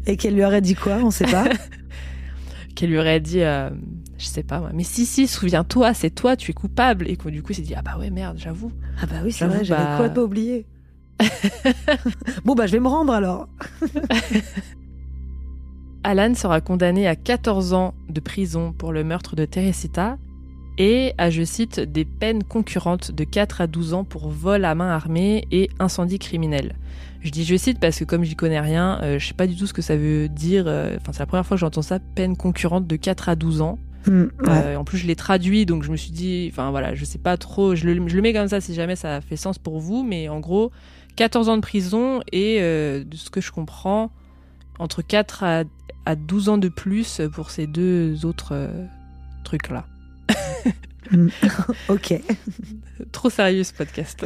[0.07, 0.97] Et qu'elle lui aurait dit quoi?
[1.03, 1.45] On sait pas.
[2.75, 3.69] qu'elle lui aurait dit, euh,
[4.17, 7.07] je sais pas moi, mais si, si, souviens-toi, c'est toi, tu es coupable.
[7.09, 8.71] Et que du coup, il s'est dit, ah bah ouais, merde, j'avoue.
[9.01, 10.65] ah bah oui, c'est vrai, j'avais bah- complètement oublié.
[12.43, 13.47] bon bah je vais me rendre alors.
[16.03, 20.17] Alan sera condamné à 14 ans de prison pour le meurtre de Teresita
[20.77, 24.75] et à, je cite, des peines concurrentes de 4 à 12 ans pour vol à
[24.75, 26.75] main armée et incendie criminel.
[27.21, 29.55] Je dis je cite parce que comme j'y connais rien, euh, je sais pas du
[29.55, 30.65] tout ce que ça veut dire.
[30.67, 33.61] euh, Enfin, c'est la première fois que j'entends ça, peine concurrente de 4 à 12
[33.61, 33.79] ans.
[34.07, 34.27] Ouais.
[34.47, 37.17] Euh, en plus, je l'ai traduit, donc je me suis dit, enfin voilà, je sais
[37.17, 39.79] pas trop, je le, je le mets comme ça si jamais ça fait sens pour
[39.79, 40.71] vous, mais en gros,
[41.15, 44.11] 14 ans de prison et euh, de ce que je comprends,
[44.79, 45.63] entre 4 à,
[46.05, 48.85] à 12 ans de plus pour ces deux autres euh,
[49.43, 49.85] trucs-là.
[51.11, 51.29] Hmm.
[51.89, 52.21] ok.
[53.11, 54.25] Trop sérieux ce podcast.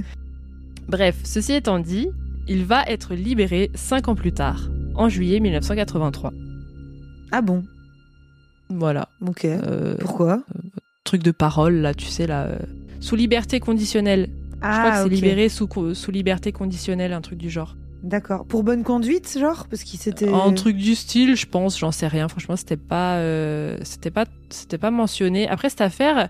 [0.88, 2.08] Bref, ceci étant dit,
[2.48, 6.32] il va être libéré 5 ans plus tard, en juillet 1983.
[7.32, 7.64] Ah bon?
[8.70, 9.08] Voilà.
[9.26, 9.44] Ok.
[9.44, 10.42] Euh, Pourquoi
[11.04, 12.44] truc de parole, là, tu sais, là.
[12.44, 12.58] euh,
[13.00, 14.28] sous liberté conditionnelle.
[14.52, 17.74] Je crois que Ah c'est libéré sous, sous liberté conditionnelle, un truc du genre.
[18.02, 18.44] D'accord.
[18.46, 19.66] Pour bonne conduite, genre?
[19.68, 20.28] Parce qu'il s'était.
[20.28, 22.28] Un truc du style, je pense, j'en sais rien.
[22.28, 25.48] Franchement, c'était pas, euh, c'était pas, c'était pas mentionné.
[25.48, 26.28] Après cette affaire,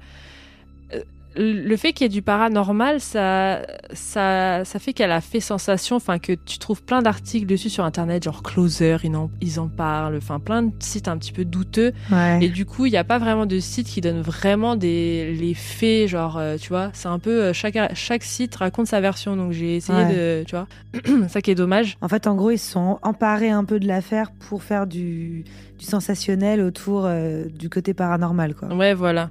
[0.95, 1.01] euh,
[1.37, 3.63] le fait qu'il y ait du paranormal, ça,
[3.93, 5.97] ça, ça fait qu'elle a fait sensation.
[5.97, 9.69] Enfin, que tu trouves plein d'articles dessus sur internet, genre Closer, ils en, ils en
[9.69, 10.17] parlent.
[10.17, 11.93] Enfin, plein de sites un petit peu douteux.
[12.11, 12.39] Ouais.
[12.43, 15.55] Et du coup, il n'y a pas vraiment de site qui donne vraiment des, les
[15.55, 19.37] faits, genre, euh, tu vois, c'est un peu, euh, chaque, chaque site raconte sa version,
[19.37, 20.67] donc j'ai essayé de, tu vois,
[21.29, 21.97] ça qui est dommage.
[22.01, 25.45] En fait, en gros, ils se sont emparés un peu de l'affaire pour faire du,
[25.79, 28.69] du sensationnel autour euh, du côté paranormal, quoi.
[28.75, 29.31] Ouais, voilà.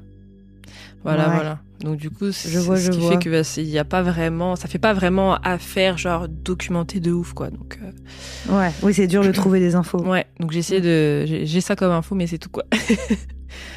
[1.03, 1.35] Voilà, Ouais.
[1.35, 1.59] voilà.
[1.81, 3.11] Donc du coup, c'est Je vois, ce je qui vois.
[3.11, 6.99] fait que bah, il y a pas vraiment, ça fait pas vraiment affaire genre documentée
[6.99, 7.49] de ouf quoi.
[7.49, 8.71] Donc euh, Ouais.
[8.83, 10.01] Oui, c'est dur de trouver des infos.
[10.03, 12.63] ouais, donc j'ai essayé de, j'ai j'ai ça comme info, mais c'est tout quoi.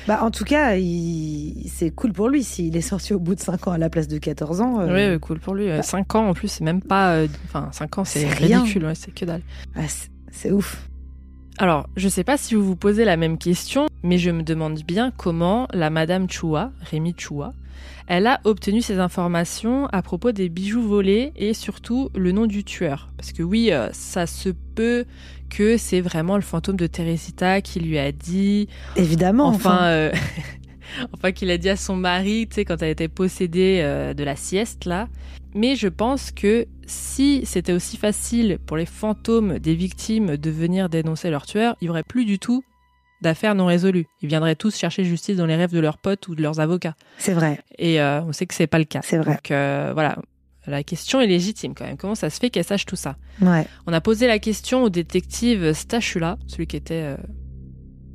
[0.06, 1.66] Bah, en tout cas, il...
[1.72, 4.06] c'est cool pour lui s'il est sorti au bout de 5 ans à la place
[4.08, 4.80] de 14 ans.
[4.80, 5.68] euh, Ouais, cool pour lui.
[5.82, 9.14] 5 ans en plus, c'est même pas, euh, enfin 5 ans, c'est ridicule, ouais, c'est
[9.14, 9.42] que dalle.
[9.74, 10.88] ah, c'est- c'est ouf.
[11.58, 14.82] Alors, je sais pas si vous vous posez la même question, mais je me demande
[14.82, 17.52] bien comment la Madame Chua, Rémi Chua,
[18.06, 22.64] elle a obtenu ces informations à propos des bijoux volés et surtout le nom du
[22.64, 23.08] tueur.
[23.16, 25.04] Parce que oui, euh, ça se peut
[25.50, 29.48] que c'est vraiment le fantôme de Teresita qui lui a dit, Évidemment.
[29.48, 30.12] enfin, Enfin, euh,
[31.14, 34.24] enfin qu'il a dit à son mari, tu sais, quand elle était possédée euh, de
[34.24, 35.08] la sieste là.
[35.54, 40.88] Mais je pense que si c'était aussi facile pour les fantômes des victimes de venir
[40.88, 42.64] dénoncer leur tueur, il n'y aurait plus du tout
[43.22, 44.06] d'affaires non résolues.
[44.20, 46.94] Ils viendraient tous chercher justice dans les rêves de leurs potes ou de leurs avocats.
[47.18, 47.60] c'est vrai.
[47.78, 49.00] Et euh, on sait que c'est pas le cas.
[49.02, 49.32] C'est vrai.
[49.32, 50.18] Donc euh, voilà.
[50.66, 51.96] la question est légitime quand même.
[51.96, 53.16] Comment ça se fait qu'elle sache tout ça?
[53.40, 53.66] Ouais.
[53.86, 57.16] On a posé la question au détective Stachula, celui qui était euh,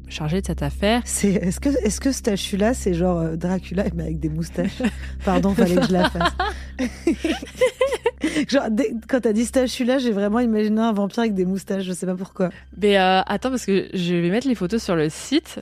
[0.10, 1.02] chargé de cette affaire.
[1.06, 4.82] C'est est-ce que est-ce que ce là c'est genre euh, Dracula mais avec des moustaches?
[5.26, 6.34] Pardon, fallait que je la fasse.
[8.50, 11.94] genre dès- quand t'as dit Stachula, j'ai vraiment imaginé un vampire avec des moustaches, je
[11.94, 12.50] sais pas pourquoi.
[12.82, 15.60] Mais euh, attends, parce que je vais mettre les photos sur le site.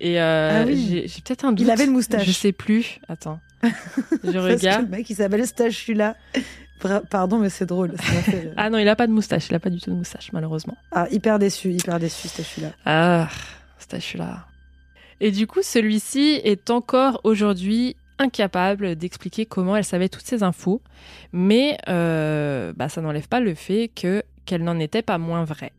[0.00, 1.02] Et euh, Ah oui.
[1.06, 1.66] j'ai peut-être un doute.
[1.66, 2.24] Il avait une moustache.
[2.26, 3.00] Je sais plus.
[3.08, 3.38] Attends.
[3.62, 3.68] Je
[4.22, 4.82] Parce que regarde.
[4.84, 6.16] le mec il s'appelle Stachula.
[6.80, 7.92] Bra- Pardon, mais c'est drôle.
[7.98, 8.32] ça.
[8.56, 9.48] Ah non, il a pas de moustache.
[9.50, 10.76] Il a pas du tout de moustache, malheureusement.
[10.92, 12.68] Ah, hyper déçu, hyper déçu Stachula.
[12.86, 13.28] Ah,
[15.20, 20.80] Et du coup, celui-ci est encore aujourd'hui incapable d'expliquer comment elle savait toutes ces infos,
[21.32, 25.72] mais euh, bah, ça n'enlève pas le fait que qu'elle n'en était pas moins vraie.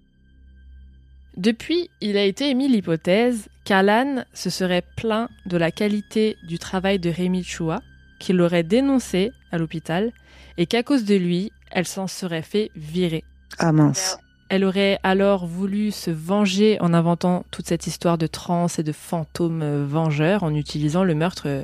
[1.37, 6.99] Depuis, il a été émis l'hypothèse qu'Alan se serait plaint de la qualité du travail
[6.99, 7.81] de Rémi Chua,
[8.19, 10.11] qu'il l'aurait dénoncé à l'hôpital,
[10.57, 13.23] et qu'à cause de lui, elle s'en serait fait virer.
[13.57, 14.17] Ah mince.
[14.53, 18.91] Elle aurait alors voulu se venger en inventant toute cette histoire de transe et de
[18.91, 21.63] fantômes euh, vengeurs en utilisant le meurtre euh,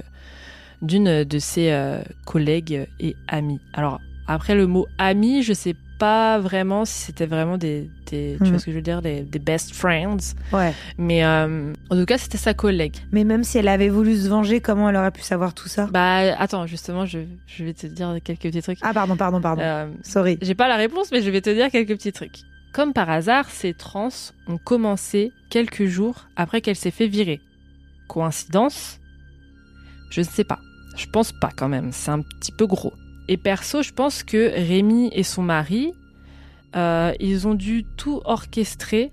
[0.82, 3.60] d'une de ses euh, collègues et amis.
[3.73, 8.50] Alors, après le mot ami, je sais pas vraiment si c'était vraiment des, des- tu
[8.52, 10.36] vois ce que je veux dire, des, des best friends.
[10.54, 10.71] Ouais.
[10.97, 12.95] Mais euh, en tout cas, c'était sa collègue.
[13.12, 15.88] Mais même si elle avait voulu se venger, comment elle aurait pu savoir tout ça?
[15.91, 18.78] Bah, attends, justement, je, je vais te dire quelques petits trucs.
[18.82, 19.62] Ah pardon, pardon, pardon.
[19.62, 20.38] Euh, Sorry.
[20.41, 22.41] J'ai pas la réponse, mais je vais te dire quelques petits trucs.
[22.73, 24.10] Comme par hasard, ces trans
[24.47, 27.39] ont commencé quelques jours après qu'elle s'est fait virer.
[28.08, 28.99] Coïncidence?
[30.12, 30.60] Je ne sais pas.
[30.95, 31.91] Je pense pas quand même.
[31.91, 32.93] C'est un petit peu gros.
[33.27, 35.91] Et perso, je pense que Rémi et son mari,
[36.75, 39.12] euh, ils ont dû tout orchestrer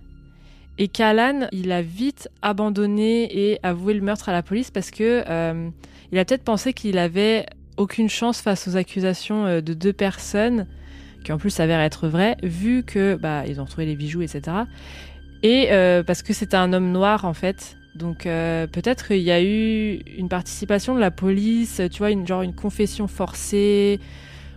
[0.79, 5.25] et qu'Alan, il a vite abandonné et avoué le meurtre à la police parce que
[5.29, 5.69] euh,
[6.12, 10.67] il a peut-être pensé qu'il avait aucune chance face aux accusations euh, de deux personnes
[11.25, 14.57] qui en plus s'avèrent être vraies, vu que bah ils ont retrouvé les bijoux, etc.
[15.43, 17.77] Et euh, parce que c'était un homme noir en fait.
[17.95, 22.27] Donc euh, peut-être qu'il y a eu une participation de la police, tu vois, une
[22.27, 24.01] genre une confession forcée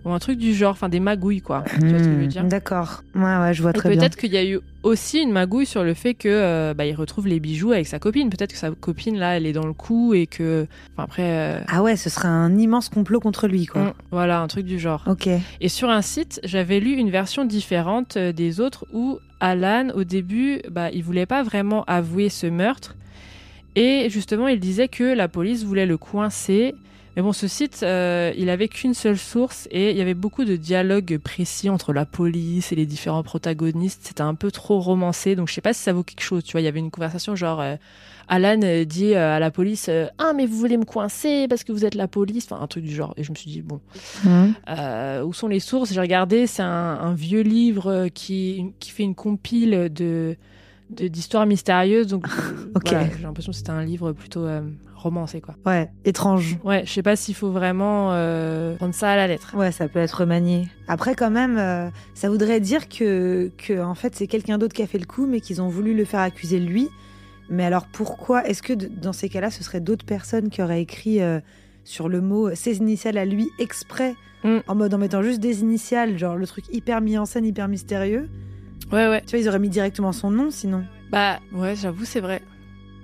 [0.08, 1.63] ou un truc du genre, enfin des magouilles quoi.
[1.80, 3.04] Tu vois ce que je veux Hmm, dire D'accord.
[3.15, 3.98] Ouais, ouais, je vois et très bien.
[4.00, 6.93] peut-être qu'il y a eu aussi une magouille sur le fait que euh, bah, il
[6.96, 8.30] retrouve les bijoux avec sa copine.
[8.30, 11.60] Peut-être que sa copine là, elle est dans le coup et que, enfin après, euh,
[11.67, 13.82] Ah ouais, ce serait un immense complot contre lui, quoi.
[13.84, 15.04] mm, voilà un truc du genre.
[15.08, 15.28] Ok.
[15.60, 20.04] Et sur un site, j'avais lu une version différente euh, des autres où Alan, au
[20.06, 22.96] début, bah, il voulait pas vraiment avouer ce meurtre.
[23.76, 26.74] Et justement, il disait que la police voulait le coincer.
[27.18, 30.46] Mais bon, ce site, euh, il avait qu'une seule source et il y avait beaucoup
[30.46, 34.02] de dialogues précis entre la police et les différents protagonistes.
[34.04, 36.44] C'était un peu trop romancé, donc je sais pas si ça vaut quelque chose.
[36.44, 37.76] Tu vois, il y avait une conversation genre euh,
[38.28, 41.86] Alan euh, dit à la police Ah, mais vous voulez me coincer parce que vous
[41.86, 43.16] êtes la police, enfin un truc du genre.
[43.18, 43.82] Et je me suis dit bon,
[44.70, 45.92] euh, où sont les sources?
[45.92, 46.68] J'ai regardé, c'est un,
[47.02, 50.38] un vieux livre qui, qui fait une compile de
[50.92, 52.08] d'histoires mystérieuses.
[52.08, 52.28] Donc,
[52.76, 52.84] Ok.
[52.86, 54.62] voilà, j'ai l'impression que c'était un livre plutôt euh,
[54.98, 55.56] romancé, quoi.
[55.66, 56.58] Ouais, étrange.
[56.64, 59.56] Ouais, je sais pas s'il faut vraiment euh, prendre ça à la lettre.
[59.56, 60.68] Ouais, ça peut être manié.
[60.88, 64.82] Après, quand même, euh, ça voudrait dire que, que en fait, c'est quelqu'un d'autre qui
[64.84, 66.90] a fait le coup, mais qu'ils ont voulu le faire accuser lui.
[67.50, 71.22] Mais alors, pourquoi Est-ce que dans ces cas-là, ce serait d'autres personnes qui auraient écrit
[71.22, 71.40] euh,
[71.86, 74.58] sur le mot ses initiales à lui exprès, Mm.
[74.68, 77.68] en mode en mettant juste des initiales, genre le truc hyper mis en scène, hyper
[77.68, 78.30] mystérieux
[78.92, 79.22] Ouais, ouais.
[79.26, 80.84] Tu vois, ils auraient mis directement son nom, sinon.
[81.12, 82.42] Bah, ouais, j'avoue, c'est vrai.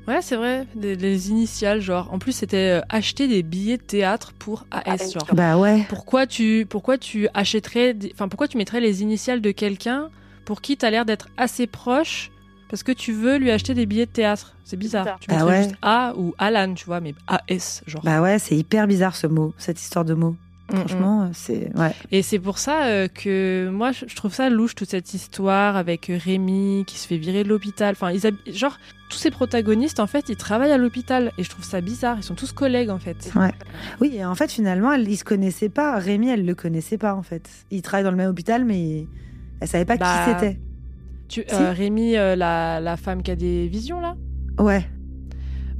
[0.07, 0.65] Ouais, c'est vrai.
[0.75, 2.11] Les initiales, genre.
[2.11, 5.27] En plus, c'était euh, acheter des billets de théâtre pour AS, genre.
[5.33, 5.85] Bah ouais.
[5.89, 10.09] Pourquoi tu, pourquoi tu achèterais, enfin, pourquoi tu mettrais les initiales de quelqu'un
[10.45, 12.31] pour qui t'as l'air d'être assez proche
[12.69, 14.57] parce que tu veux lui acheter des billets de théâtre?
[14.65, 15.17] C'est bizarre.
[15.21, 15.63] Tu Bah ouais.
[15.63, 18.03] juste A ou Alan, tu vois, mais AS, genre.
[18.03, 20.35] Bah ouais, c'est hyper bizarre ce mot, cette histoire de mots.
[20.73, 20.79] Mm, mm.
[20.87, 21.71] Franchement, euh, c'est.
[21.77, 21.91] Ouais.
[22.11, 26.09] Et c'est pour ça euh, que moi, je trouve ça louche, toute cette histoire avec
[26.09, 27.91] euh, Rémi qui se fait virer de l'hôpital.
[27.91, 28.77] Enfin, ils hab- genre,
[29.09, 31.31] tous ces protagonistes, en fait, ils travaillent à l'hôpital.
[31.37, 32.17] Et je trouve ça bizarre.
[32.17, 33.31] Ils sont tous collègues, en fait.
[34.01, 35.97] Oui, et en fait, finalement, elle, ils se connaissaient pas.
[35.99, 37.47] Rémi, elle le connaissait pas, en fait.
[37.69, 39.05] Ils travaillent dans le même hôpital, mais
[39.61, 40.59] elle savait pas Bah, qui c'était.
[41.29, 41.53] Tu, Si.
[41.55, 44.15] euh, Rémi, euh, la, la femme qui a des visions, là?
[44.57, 44.85] Ouais.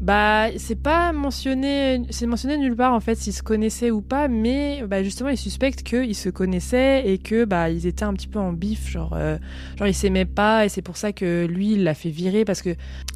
[0.04, 4.28] Bah, c'est pas mentionné, c'est mentionné nulle part en fait s'ils se connaissaient ou pas,
[4.28, 8.28] mais bah, justement ils suspectent qu'ils se connaissaient et que bah ils étaient un petit
[8.28, 9.38] peu en bif, genre euh,
[9.78, 12.62] genre ils s'aimaient pas et c'est pour ça que lui il l'a fait virer parce
[12.62, 12.72] que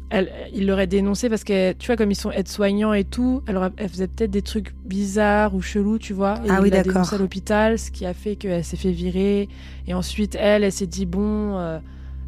[0.08, 3.58] elle, il l'aurait dénoncé parce que tu vois comme ils sont aides-soignants et tout, elle,
[3.58, 6.70] aurait- elle faisait peut-être des trucs bizarres ou chelous, tu vois, et Ah oui, il
[6.70, 6.92] l'a d'accord.
[6.94, 9.50] dénoncé à l'hôpital, ce qui a fait qu'elle s'est fait virer
[9.86, 11.58] et ensuite elle, elle s'est dit bon.
[11.58, 11.78] euh,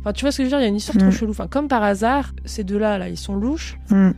[0.02, 1.00] Enfin, tu vois ce que je veux dire, il y a une histoire Mm.
[1.00, 1.30] trop chelou.
[1.32, 3.76] Enfin, comme par hasard, ces deux-là, là, ils sont louches.
[3.90, 4.12] Hmm.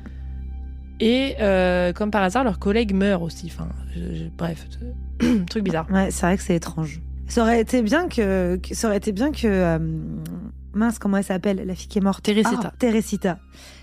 [1.04, 3.46] Et euh, comme par hasard, leur collègue meurt aussi.
[3.52, 4.66] Enfin, je- je- bref,
[5.50, 5.86] truc bizarre.
[5.90, 7.00] Ouais, c'est vrai que c'est étrange.
[7.26, 9.78] Ça aurait été bien que, que- ça aurait été bien que euh,
[10.74, 11.62] mince comment elle s'appelle?
[11.66, 12.60] La fille qui est morte Teresita.
[12.64, 13.38] Ah, Teresita.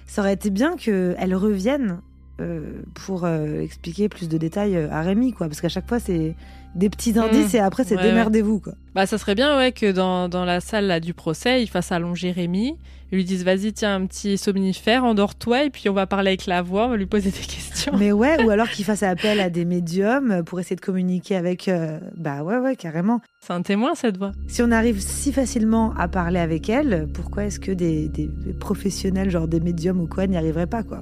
[0.08, 1.99] Ça aurait été bien que elle revienne
[2.39, 5.99] euh, pour euh, expliquer plus de détails euh, à Rémi quoi parce qu'à chaque fois
[5.99, 6.36] c'est
[6.75, 7.97] des petits indices et après c'est Mmh.
[7.99, 8.73] Ouais, démerdez-vous quoi.
[8.95, 11.91] Bah, ça serait bien, ouais, que dans, dans la salle là, du procès, ils fassent
[11.91, 12.75] allonger Rémi.
[13.12, 16.45] Ils lui disent, vas-y, tiens, un petit somnifère, endors-toi, et puis on va parler avec
[16.45, 17.91] la voix, on va lui poser des questions.
[17.97, 21.67] Mais ouais ou alors qu'il fasse appel à des médiums pour essayer de communiquer avec
[21.67, 23.19] euh, bah ouais ouais carrément.
[23.41, 24.32] C'est un témoin, cette voix.
[24.47, 28.54] Si on arrive si facilement à parler avec elle, pourquoi est-ce que des, des- des
[28.54, 31.02] professionnels, genre des médiums ou quoi, n'y arriveraient pas, quoi?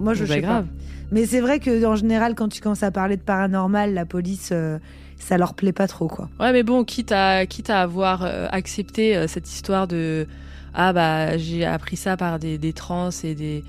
[0.00, 0.64] Moi, je Bah, sais grave.
[0.66, 0.70] pas.
[1.12, 4.50] Mais c'est vrai que en général, quand tu commences à parler de paranormal, la police,
[4.52, 4.78] euh,
[5.18, 6.28] ça leur plaît pas trop, quoi.
[6.40, 10.26] Ouais, mais bon, quitte à, quitte à avoir euh, accepté euh, cette histoire de
[10.78, 13.64] ah bah j'ai appris ça par des, des trans et des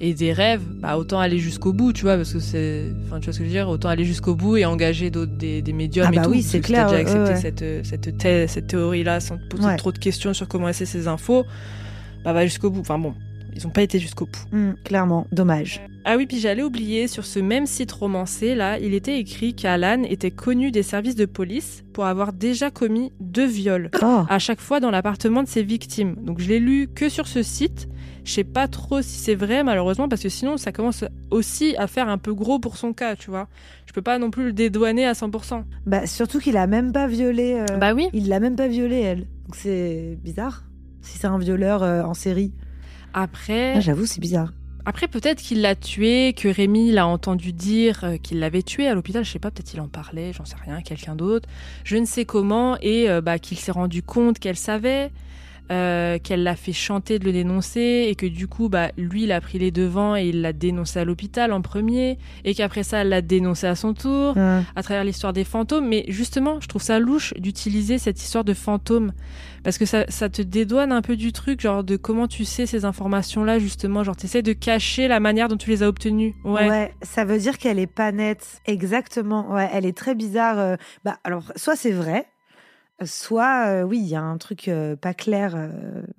[0.00, 3.26] et des rêves, bah autant aller jusqu'au bout, tu vois, parce que c'est, enfin tu
[3.26, 5.72] vois ce que je veux dire, autant aller jusqu'au bout et engager d'autres des, des
[5.72, 6.30] médiums Ah et bah tout.
[6.30, 7.36] oui, c'est si clair, t'as déjà accepté ouais.
[7.40, 9.76] cette euh, cette thé- cette théorie là sans te poser Ouais.
[9.76, 11.44] trop de questions sur comment c'est ces infos,
[12.24, 12.80] bah va jusqu'au bout.
[12.80, 13.14] Enfin bon,
[13.54, 14.56] ils ont pas été jusqu'au bout.
[14.56, 15.80] Hmm, clairement, dommage.
[16.04, 20.02] Ah oui, puis j'allais oublier, sur ce même site romancé, là, il était écrit qu'Alan
[20.02, 24.60] était connu des services de police pour avoir déjà commis deux viols, Oh, à chaque
[24.60, 26.16] fois dans l'appartement de ses victimes.
[26.22, 27.88] Donc je l'ai lu que sur ce site.
[28.24, 31.88] Je sais pas trop si c'est vrai, malheureusement, parce que sinon, ça commence aussi à
[31.88, 33.48] faire un peu gros pour son cas, tu vois.
[33.86, 35.64] Je peux pas non plus le dédouaner à 100%.
[35.86, 37.54] bah surtout qu'il a même pas violé.
[37.68, 38.08] euh, Bah oui.
[38.12, 39.18] Il l'a même pas violé, elle.
[39.46, 40.64] Donc c'est bizarre.
[41.00, 42.52] Si c'est un violeur euh, en série.
[43.14, 44.52] Après, Ah, J'avoue, c'est bizarre.
[44.84, 48.94] Après, peut-être qu'il l'a tué, que Rémi l'a entendu dire euh, qu'il l'avait tué à
[48.94, 49.24] l'hôpital.
[49.24, 51.48] Je sais pas, peut-être il en parlait, j'en sais rien, quelqu'un d'autre.
[51.84, 55.12] Je ne sais comment, et euh, bah, qu'il s'est rendu compte qu'elle savait,
[55.72, 59.32] euh, qu'elle l'a fait chanter de le dénoncer, et que du coup, bah, lui, il
[59.32, 62.98] a pris les devants et il l'a dénoncé à l'hôpital en premier, et qu'après ça,
[62.98, 65.88] elle l'a dénoncé à son tour à travers l'histoire des fantômes.
[65.88, 69.12] Mais justement, je trouve ça louche d'utiliser cette histoire de fantômes.
[69.64, 72.66] Parce que ça, ça te dédouane un peu du truc, genre de comment tu sais
[72.66, 74.02] ces informations-là, justement.
[74.02, 76.34] Genre, tu essaies de cacher la manière dont tu les as obtenues.
[76.44, 76.68] Ouais.
[76.68, 76.92] Ouais.
[77.02, 78.60] ça veut dire qu'elle est pas nette.
[78.66, 79.52] Exactement.
[79.54, 80.58] Ouais, elle est très bizarre.
[80.58, 82.26] euh, Bah, alors, soit c'est vrai,
[83.06, 85.68] soit, euh, oui, il y a un truc euh, pas clair euh,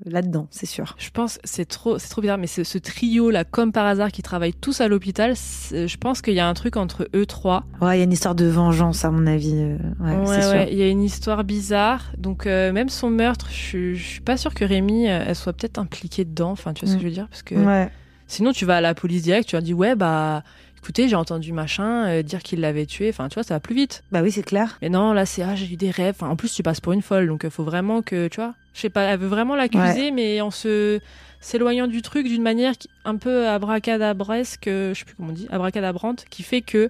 [0.06, 0.96] là-dedans, c'est sûr.
[0.98, 4.22] Je pense c'est trop, c'est trop bizarre, mais ce, ce trio-là, comme par hasard, qui
[4.22, 7.64] travaillent tous à l'hôpital, je pense qu'il y a un truc entre eux trois.
[7.82, 9.54] Ouais, il y a une histoire de vengeance, à mon avis.
[10.00, 10.62] ouais, Ouais, sûr.
[10.72, 12.12] il y a une histoire bizarre.
[12.18, 15.78] Donc, même son meurtre, je, suis- je suis pas sûre que Rémi, elle soit peut-être
[15.80, 16.52] impliquée dedans.
[16.52, 16.98] Enfin, tu vois ce Mm.
[16.98, 17.90] que je veux dire Parce que Ouais.
[18.28, 20.44] Sinon, tu vas à la police direct, tu leur dis ouais bah
[20.84, 23.10] écoutez, j'ai entendu machin euh, dire qu'il l'avait tué.
[23.10, 24.04] Enfin, tu vois, ça va plus vite.
[24.12, 24.78] Bah oui, c'est clair.
[24.82, 26.16] Mais non, là c'est ah j'ai eu des rêves.
[26.20, 28.54] Enfin, en plus, tu passes pour une folle, donc il faut vraiment que tu vois.
[28.74, 31.00] Je sais pas, elle veut vraiment l'accuser, mais en se
[31.40, 35.34] s'éloignant du truc d'une manière qui, un peu abracadabresque, euh, je sais plus comment on
[35.34, 36.90] dit, abracadabrante, qui fait que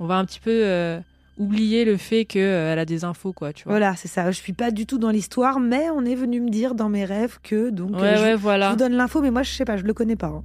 [0.00, 0.98] on va un petit peu euh,
[1.38, 3.72] oublier le fait qu'elle a des infos, quoi, tu vois.
[3.74, 4.30] Voilà, c'est ça.
[4.30, 7.04] Je suis pas du tout dans l'histoire, mais on est venu me dire dans mes
[7.04, 8.70] rêves que donc Ouais, euh, je, ouais, je voilà.
[8.70, 10.26] vous donne l'info, mais moi je sais pas, je le connais pas.
[10.28, 10.42] hein.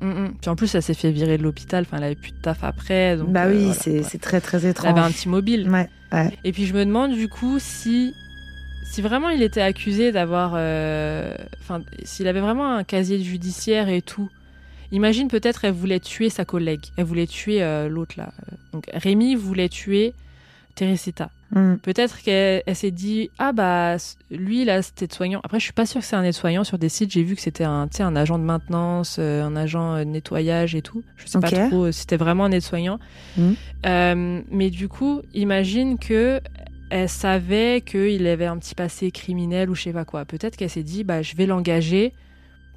[0.00, 0.34] Mm, mm.
[0.40, 1.84] Puis en plus, elle s'est fait virer de l'hôpital.
[1.86, 3.16] Enfin, elle avait plus de taf après.
[3.16, 4.90] Donc, bah euh, oui, voilà, c'est très très Elle étrange.
[4.90, 5.68] avait un petit mobile.
[5.70, 6.30] Ouais, ouais.
[6.44, 8.12] Et puis je me demande du coup si
[8.92, 14.02] si vraiment il était accusé d'avoir euh, enfin s'il avait vraiment un casier judiciaire et
[14.02, 14.28] tout.
[14.92, 18.32] Imagine peut-être elle voulait tuer sa collègue, elle voulait tuer euh, l'autre là.
[18.72, 20.12] Donc Rémi voulait tuer
[20.74, 21.30] Teresita.
[21.50, 21.76] Hmm.
[21.76, 23.96] Peut-être qu'elle elle s'est dit ah bah
[24.30, 25.40] lui là c'était soignant.
[25.44, 27.12] Après je suis pas sûre que c'est un aide-soignant sur des sites.
[27.12, 30.74] J'ai vu que c'était un un agent de maintenance, euh, un agent euh, de nettoyage
[30.74, 31.04] et tout.
[31.16, 32.98] Je sais pas trop euh, si c'était vraiment un aide-soignant.
[33.36, 33.56] Mhm.
[33.86, 36.40] Euh, mais du coup imagine que
[36.90, 40.24] elle savait qu'il avait un petit passé criminel ou je sais pas quoi.
[40.24, 42.12] Peut-être qu'elle s'est dit bah je vais l'engager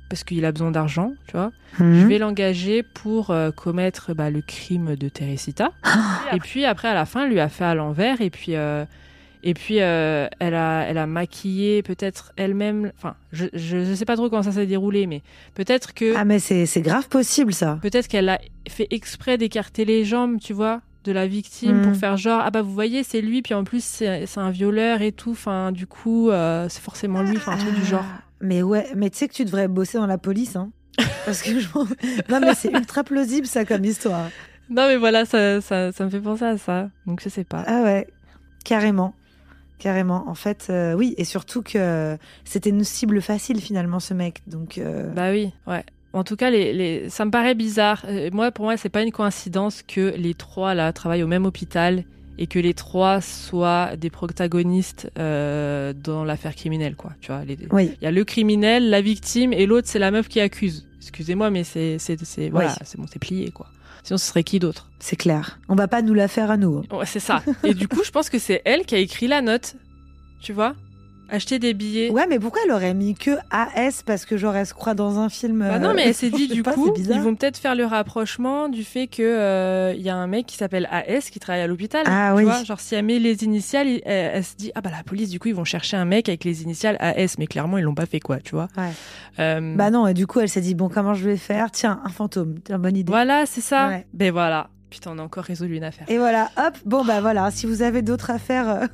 [0.09, 1.51] parce qu'il a besoin d'argent, tu vois.
[1.79, 2.07] Je Mhm.
[2.07, 5.71] vais l'engager pour euh, commettre bah, le crime de Teresita.
[6.33, 8.21] et puis après, à la fin, elle lui a fait à l'envers.
[8.21, 8.85] Et puis, euh,
[9.43, 12.91] et puis euh, elle, a, elle a maquillé peut-être elle-même.
[12.97, 15.21] Enfin, je, je sais pas trop comment ça s'est déroulé, mais
[15.53, 17.77] peut-être que Ah mais c'est grave possible ça.
[17.81, 22.17] peut-être qu'elle a fait exprès d'écarter les jambes, tu vois, de la victime pour faire
[22.17, 25.13] genre ah bah vous voyez c'est lui puis en plus c'est c'est un violeur et
[25.13, 25.31] tout.
[25.31, 26.29] Enfin du coup
[26.67, 27.37] c'est forcément lui.
[27.37, 28.03] Enfin un truc du genre.
[28.41, 30.71] Mais ouais, mais tu sais que tu devrais bosser dans la police, hein.
[31.25, 31.67] Parce que je...
[32.29, 34.29] non mais c'est ultra plausible ça comme histoire.
[34.69, 36.89] Non mais voilà ça, ça, ça me fait penser à ça.
[37.05, 37.63] Donc je sais pas.
[37.67, 38.07] Ah ouais,
[38.63, 39.13] carrément.
[39.79, 40.27] Carrément.
[40.27, 44.41] En fait, euh, oui, et surtout que c'était une cible facile finalement, ce mec.
[44.47, 45.83] Donc, euh, Bah oui, ouais.
[46.13, 47.09] En tout cas, les, les...
[47.09, 48.03] ça me paraît bizarre.
[48.07, 51.45] Euh, moi, pour moi, c'est pas une coïncidence que les trois là travaillent au même
[51.45, 52.05] hôpital
[52.37, 57.11] et que les trois soient des protagonistes euh, dans l'affaire criminelle, quoi.
[57.21, 57.91] Tu vois, les- il oui.
[58.01, 60.85] y a le criminel, la victime et l'autre c'est la meuf qui accuse.
[61.01, 63.67] excusez-moi, mais c'est, c'est, c'est, voilà, c'est bon, c'est plié, quoi.
[64.03, 64.89] Sinon, ce serait qui d'autre?
[64.99, 65.59] C'est clair.
[65.67, 66.77] On va pas nous la faire à nous.
[66.91, 66.95] hein.
[66.97, 67.43] Ouais, c'est ça.
[67.63, 69.75] Et du coup, je pense que c'est elle qui a écrit la note.
[70.41, 70.75] Tu vois?
[71.29, 72.09] Acheter des billets.
[72.09, 75.19] Ouais, mais pourquoi elle aurait mis que AS parce que genre elle se croit dans
[75.19, 77.35] un film Bah non, euh, mais elle s'est dit du pas, coup, c'est ils vont
[77.35, 81.29] peut-être faire le rapprochement du fait que euh, y a un mec qui s'appelle AS
[81.29, 82.03] qui travaille à l'hôpital.
[82.07, 82.43] Ah tu oui.
[82.45, 84.01] vois genre si elle met les initiales, elle,
[84.35, 86.43] elle se dit ah bah la police du coup ils vont chercher un mec avec
[86.43, 88.67] les initiales AS, mais clairement ils l'ont pas fait quoi, tu vois.
[88.77, 88.91] Ouais.
[89.39, 91.71] Euh, Bah non, et du coup elle s'est dit bon comment je vais faire?
[91.71, 92.55] Tiens, un fantôme.
[92.63, 93.11] Tiens, bonne idée.
[93.11, 93.89] voilà, c'est ça.
[93.89, 94.07] Ouais.
[94.13, 94.69] Ben voilà.
[94.89, 96.05] Putain, on a encore résolu une affaire.
[96.09, 98.85] Et voilà, hop, bon bah voilà, si vous avez d'autres affaires, euh,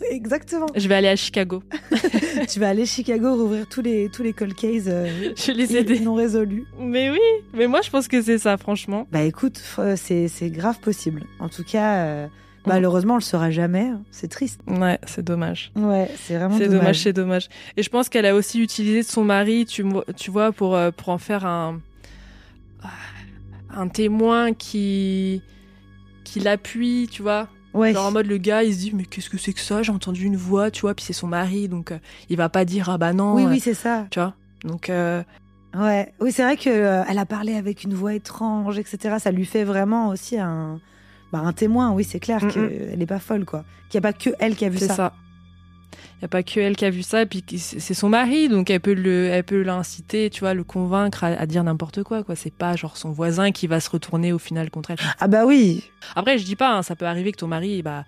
[0.10, 0.66] exactement.
[0.74, 1.62] Je vais aller à Chicago.
[2.48, 6.00] tu vas aller Chicago rouvrir tous les tous les cold cases euh, Je les aider.
[6.00, 6.64] non résolus.
[6.78, 7.18] Mais oui,
[7.52, 9.06] mais moi je pense que c'est ça, franchement.
[9.12, 11.24] Bah écoute, f- c'est c'est grave possible.
[11.38, 12.26] En tout cas, euh,
[12.64, 12.68] Mm.
[12.68, 13.88] malheureusement on le saura jamais.
[13.88, 14.02] hein.
[14.12, 14.60] C'est triste.
[14.68, 15.72] Ouais, c'est dommage.
[15.74, 16.78] Ouais, c'est vraiment C'est dommage.
[16.80, 17.48] dommage, c'est dommage.
[17.76, 19.84] Et je pense qu'elle a aussi utilisé son mari, tu,
[20.16, 21.80] tu vois, pour, euh, pour en faire un,
[23.74, 25.42] un témoin qui,
[26.24, 27.48] qui l'appuie, tu vois.
[27.74, 27.92] Ouais.
[27.94, 29.82] Genre en mode le gars, il se dit, mais qu'est-ce que c'est que ça?
[29.82, 31.98] J'ai entendu une voix, tu vois, puis c'est son mari, donc euh,
[32.28, 33.34] il va pas dire, ah bah non.
[33.34, 34.06] Oui, euh, oui, c'est ça.
[34.10, 35.22] Tu vois Donc, euh,
[35.74, 39.16] Ouais, oui, c'est vrai que euh, elle a parlé avec une voix étrange, etc.
[39.18, 40.80] Ça lui fait vraiment aussi un,
[41.32, 41.92] bah, un témoin.
[41.92, 43.64] Oui, c'est clair Mm, qu'elle est pas folle, quoi.
[43.88, 44.94] Qu'il n'y a pas que elle qui a vu c'est ça.
[44.94, 45.12] ça.
[45.92, 48.48] Il n'y a pas que elle qui a vu ça, et puis c'est son mari,
[48.48, 52.02] donc elle peut le, elle peut l'inciter, tu vois, le convaincre à, à dire n'importe
[52.02, 52.36] quoi, quoi.
[52.36, 54.98] C'est pas genre son voisin qui va se retourner au final contre elle.
[55.20, 55.84] Ah bah oui.
[56.14, 58.04] Après, je dis pas, hein, ça peut arriver que ton mari, bah,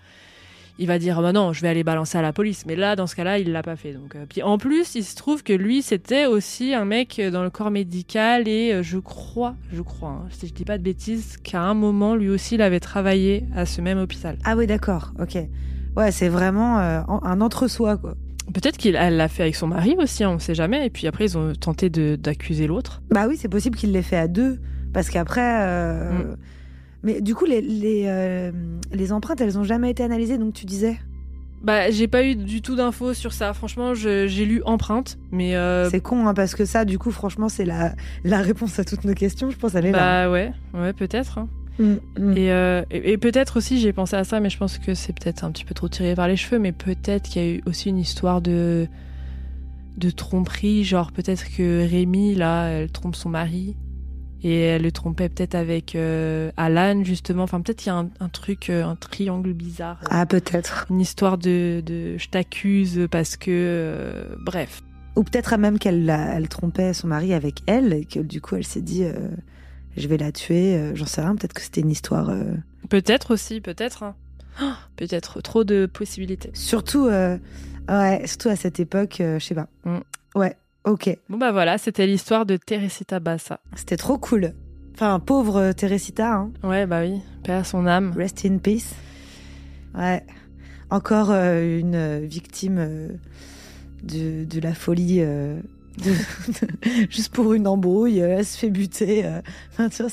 [0.77, 2.65] il va dire, bah non, je vais aller balancer à la police.
[2.65, 3.93] Mais là, dans ce cas-là, il l'a pas fait.
[3.93, 7.43] Donc, euh, puis en plus, il se trouve que lui, c'était aussi un mec dans
[7.43, 10.83] le corps médical et euh, je crois, je crois, hein, si je dis pas de
[10.83, 14.37] bêtises, qu'à un moment, lui aussi, il avait travaillé à ce même hôpital.
[14.43, 15.13] Ah oui, d'accord.
[15.19, 15.37] Ok.
[15.95, 18.15] Ouais, c'est vraiment euh, un entre-soi, quoi.
[18.53, 20.85] Peut-être qu'elle l'a fait avec son mari aussi, hein, on sait jamais.
[20.85, 23.01] Et puis après, ils ont tenté d'accuser l'autre.
[23.09, 24.59] Bah oui, c'est possible qu'il l'ait fait à deux,
[24.93, 25.61] parce qu'après.
[25.63, 26.35] euh, Mm.
[27.03, 28.51] Mais du coup, les, les, euh,
[28.91, 30.97] les empreintes, elles ont jamais été analysées, donc tu disais?
[31.61, 33.53] Bah, j'ai pas eu du tout d'infos sur ça.
[33.53, 37.47] Franchement, j'ai lu empreinte, mais euh, C'est con, hein, parce que ça, du coup, franchement,
[37.47, 37.93] c'est la,
[38.23, 39.51] la réponse à toutes nos questions.
[39.51, 40.25] Je pense elle est là.
[40.27, 41.37] bah ouais, ouais, peut-être.
[41.37, 41.47] hein.
[41.77, 42.37] Mm, mm.
[42.37, 45.13] Et, euh, et, et peut-être aussi, j'ai pensé à ça, mais je pense que c'est
[45.13, 47.61] peut-être un petit peu trop tiré par les cheveux, mais peut-être qu'il y a eu
[47.65, 48.87] aussi une histoire de,
[49.97, 53.75] de tromperie, genre peut-être que Rémi, là, elle trompe son mari,
[54.43, 57.43] et elle le trompait peut-être avec euh, Alan, justement.
[57.43, 59.99] Enfin, peut-être qu'il y a un, un truc, euh, un triangle bizarre.
[60.09, 60.85] Ah, peut-être.
[60.91, 63.49] Une histoire de, de je t'accuse parce que...
[63.49, 64.83] euh, bref.
[65.15, 68.65] Ou peut-être même qu'elle elle trompait son mari avec elle, et que du coup, elle
[68.65, 69.13] s'est dit, euh,
[69.97, 70.75] je vais la tuer.
[70.75, 72.29] euh, J'en sais rien, peut-être que c'était une histoire.
[72.29, 72.43] euh,
[72.89, 74.03] Peut-être aussi, peut-être.
[74.03, 74.15] hein.
[74.59, 76.49] Ah, peut-être trop de possibilités.
[76.53, 77.37] Surtout, euh,
[77.89, 79.67] ouais, surtout à cette époque, je sais pas.
[79.83, 79.97] Mm.
[80.35, 81.17] Ouais, ok.
[81.29, 83.59] Bon bah voilà, c'était l'histoire de Teresita Bassa.
[83.75, 84.53] C'était trop cool.
[84.93, 86.51] Enfin, pauvre Teresita, hein.
[86.63, 88.13] Ouais, bah oui, paix à son âme.
[88.15, 88.95] Rest in peace.
[89.93, 90.23] Ouais.
[90.89, 93.09] Encore une victime
[94.03, 95.21] de, de la folie.
[97.09, 99.25] juste pour une embrouille, euh, elle se fait buter.
[99.25, 99.41] euh,
[99.71, 100.11] Enfin, tu vois,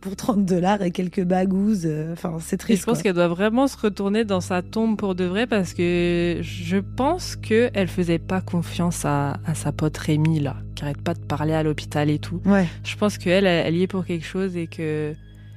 [0.00, 1.82] pour 30 dollars et quelques bagouses.
[1.84, 2.80] euh, Enfin, c'est Et triste.
[2.82, 6.38] je pense qu'elle doit vraiment se retourner dans sa tombe pour de vrai parce que
[6.42, 11.02] je pense que elle faisait pas confiance à, à sa pote Rémi là, qui arrête
[11.02, 12.40] pas de parler à l'hôpital et tout.
[12.44, 12.66] Ouais.
[12.84, 15.12] Je pense qu'elle, elle, elle y est pour quelque chose et que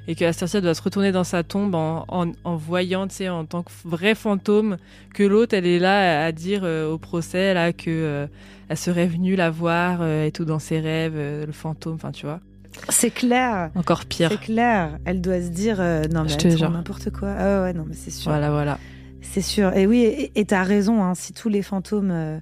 [0.09, 3.29] et que Astacia doit se retourner dans sa tombe en, en, en voyant, tu sais,
[3.29, 4.77] en tant que vrai fantôme,
[5.13, 8.27] que l'autre, elle est là à dire euh, au procès là que euh,
[8.69, 12.11] elle serait venue la voir euh, et tout dans ses rêves, euh, le fantôme, enfin
[12.11, 12.39] tu vois.
[12.89, 13.69] C'est clair.
[13.75, 14.29] Encore pire.
[14.31, 14.97] C'est clair.
[15.05, 16.69] Elle doit se dire euh, non mais Je te attends, jure.
[16.71, 17.29] n'importe quoi.
[17.37, 18.31] Ah ouais, non mais c'est sûr.
[18.31, 18.79] Voilà, voilà.
[19.21, 19.73] C'est sûr.
[19.75, 21.03] Et oui, et- t'as raison.
[21.03, 22.39] hein, si tous les fantômes euh,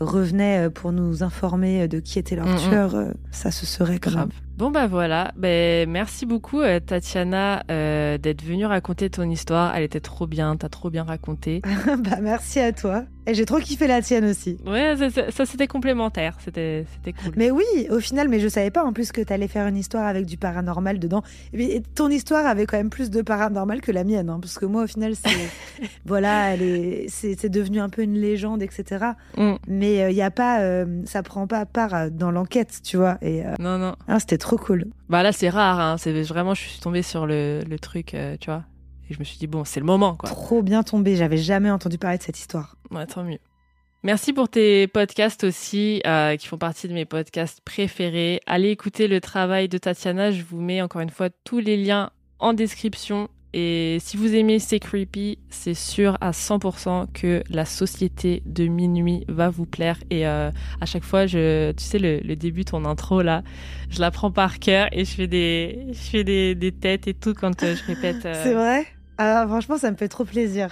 [0.00, 2.68] revenaient pour nous informer de qui était leur Mm, mm.
[2.68, 2.94] tueur,
[3.30, 4.30] ça se serait Grave.
[4.62, 9.74] Bon bah voilà, ben merci beaucoup euh, Tatiana euh, d'être venue raconter ton histoire.
[9.74, 11.62] Elle était trop bien, t'as trop bien raconté.
[11.98, 13.02] bah merci à toi.
[13.26, 14.58] Et j'ai trop kiffé la tienne aussi.
[14.66, 17.32] Ouais, ça, ça- ça, c'était complémentaire, c'était c'était cool.
[17.36, 20.06] Mais oui, au final, mais je savais pas en plus que t'allais faire une histoire
[20.06, 21.22] avec du paranormal dedans.
[21.52, 24.66] Et ton histoire avait quand même plus de paranormal que la mienne, hein, parce que
[24.66, 25.30] moi, au final, c'est
[26.04, 26.56] voilà,
[27.08, 29.04] c'est, devenu un peu une légende, etc.
[29.36, 29.52] Mm.
[29.68, 33.18] Mais il y a pas, euh, ça prend pas part euh, dans l'enquête, tu vois.
[33.22, 33.94] Et euh, Non non.
[34.08, 34.86] ah, c'était trop cool.
[35.08, 35.96] Bah là c'est rare, hein.
[35.98, 38.64] c'est vraiment je suis tombée sur le, le truc, euh, tu vois.
[39.10, 40.28] Et je me suis dit bon c'est le moment quoi.
[40.28, 41.16] Trop bien tombé.
[41.16, 42.76] J'avais jamais entendu parler de cette histoire.
[42.90, 43.38] Ouais, tant mieux.
[44.04, 48.40] Merci pour tes podcasts aussi, euh, qui font partie de mes podcasts préférés.
[48.46, 50.32] Allez écouter le travail de Tatiana.
[50.32, 53.28] Je vous mets encore une fois tous les liens en description.
[53.54, 59.24] Et si vous aimez C'est Creepy, c'est sûr à 100% que la société de minuit
[59.28, 59.98] va vous plaire.
[60.10, 60.50] Et euh,
[60.80, 63.42] à chaque fois, je, tu sais, le, le, début, ton intro là,
[63.90, 67.14] je la prends par cœur et je fais des, je fais des, des têtes et
[67.14, 68.24] tout quand euh, je répète.
[68.24, 68.40] Euh.
[68.42, 68.86] C'est vrai?
[69.18, 70.70] Ah, Franchement, ça me fait trop plaisir.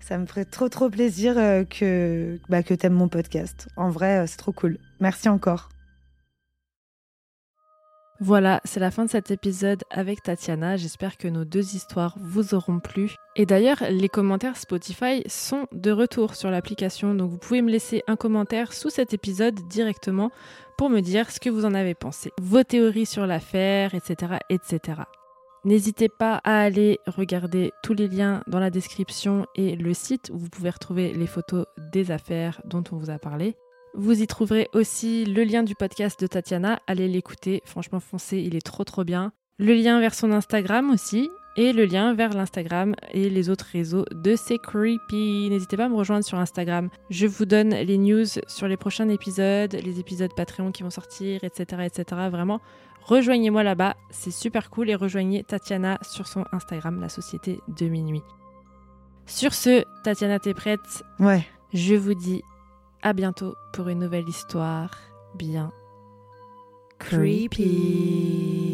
[0.00, 1.34] Ça me ferait trop trop plaisir
[1.70, 3.68] que, bah, que t'aimes mon podcast.
[3.76, 4.78] En vrai, c'est trop cool.
[5.00, 5.70] Merci encore.
[8.20, 10.76] Voilà, c'est la fin de cet épisode avec Tatiana.
[10.76, 13.16] J'espère que nos deux histoires vous auront plu.
[13.34, 18.04] Et d'ailleurs, les commentaires Spotify sont de retour sur l'application, donc vous pouvez me laisser
[18.06, 20.30] un commentaire sous cet épisode directement
[20.78, 25.02] pour me dire ce que vous en avez pensé, vos théories sur l'affaire, etc., etc.
[25.64, 30.38] N'hésitez pas à aller regarder tous les liens dans la description et le site où
[30.38, 33.56] vous pouvez retrouver les photos des affaires dont on vous a parlé.
[33.96, 36.80] Vous y trouverez aussi le lien du podcast de Tatiana.
[36.88, 37.62] Allez l'écouter.
[37.64, 39.32] Franchement, foncez, il est trop trop bien.
[39.58, 41.30] Le lien vers son Instagram aussi.
[41.56, 45.48] Et le lien vers l'Instagram et les autres réseaux de C'est Creepy.
[45.48, 46.88] N'hésitez pas à me rejoindre sur Instagram.
[47.10, 51.44] Je vous donne les news sur les prochains épisodes, les épisodes Patreon qui vont sortir,
[51.44, 51.82] etc.
[51.84, 52.04] etc.
[52.28, 52.60] Vraiment,
[53.04, 53.94] rejoignez-moi là-bas.
[54.10, 54.90] C'est super cool.
[54.90, 58.22] Et rejoignez Tatiana sur son Instagram, la société de minuit.
[59.26, 61.04] Sur ce, Tatiana, t'es prête?
[61.20, 61.46] Ouais.
[61.72, 62.42] Je vous dis
[63.04, 64.90] à bientôt pour une nouvelle histoire
[65.34, 65.70] bien
[66.98, 68.73] creepy.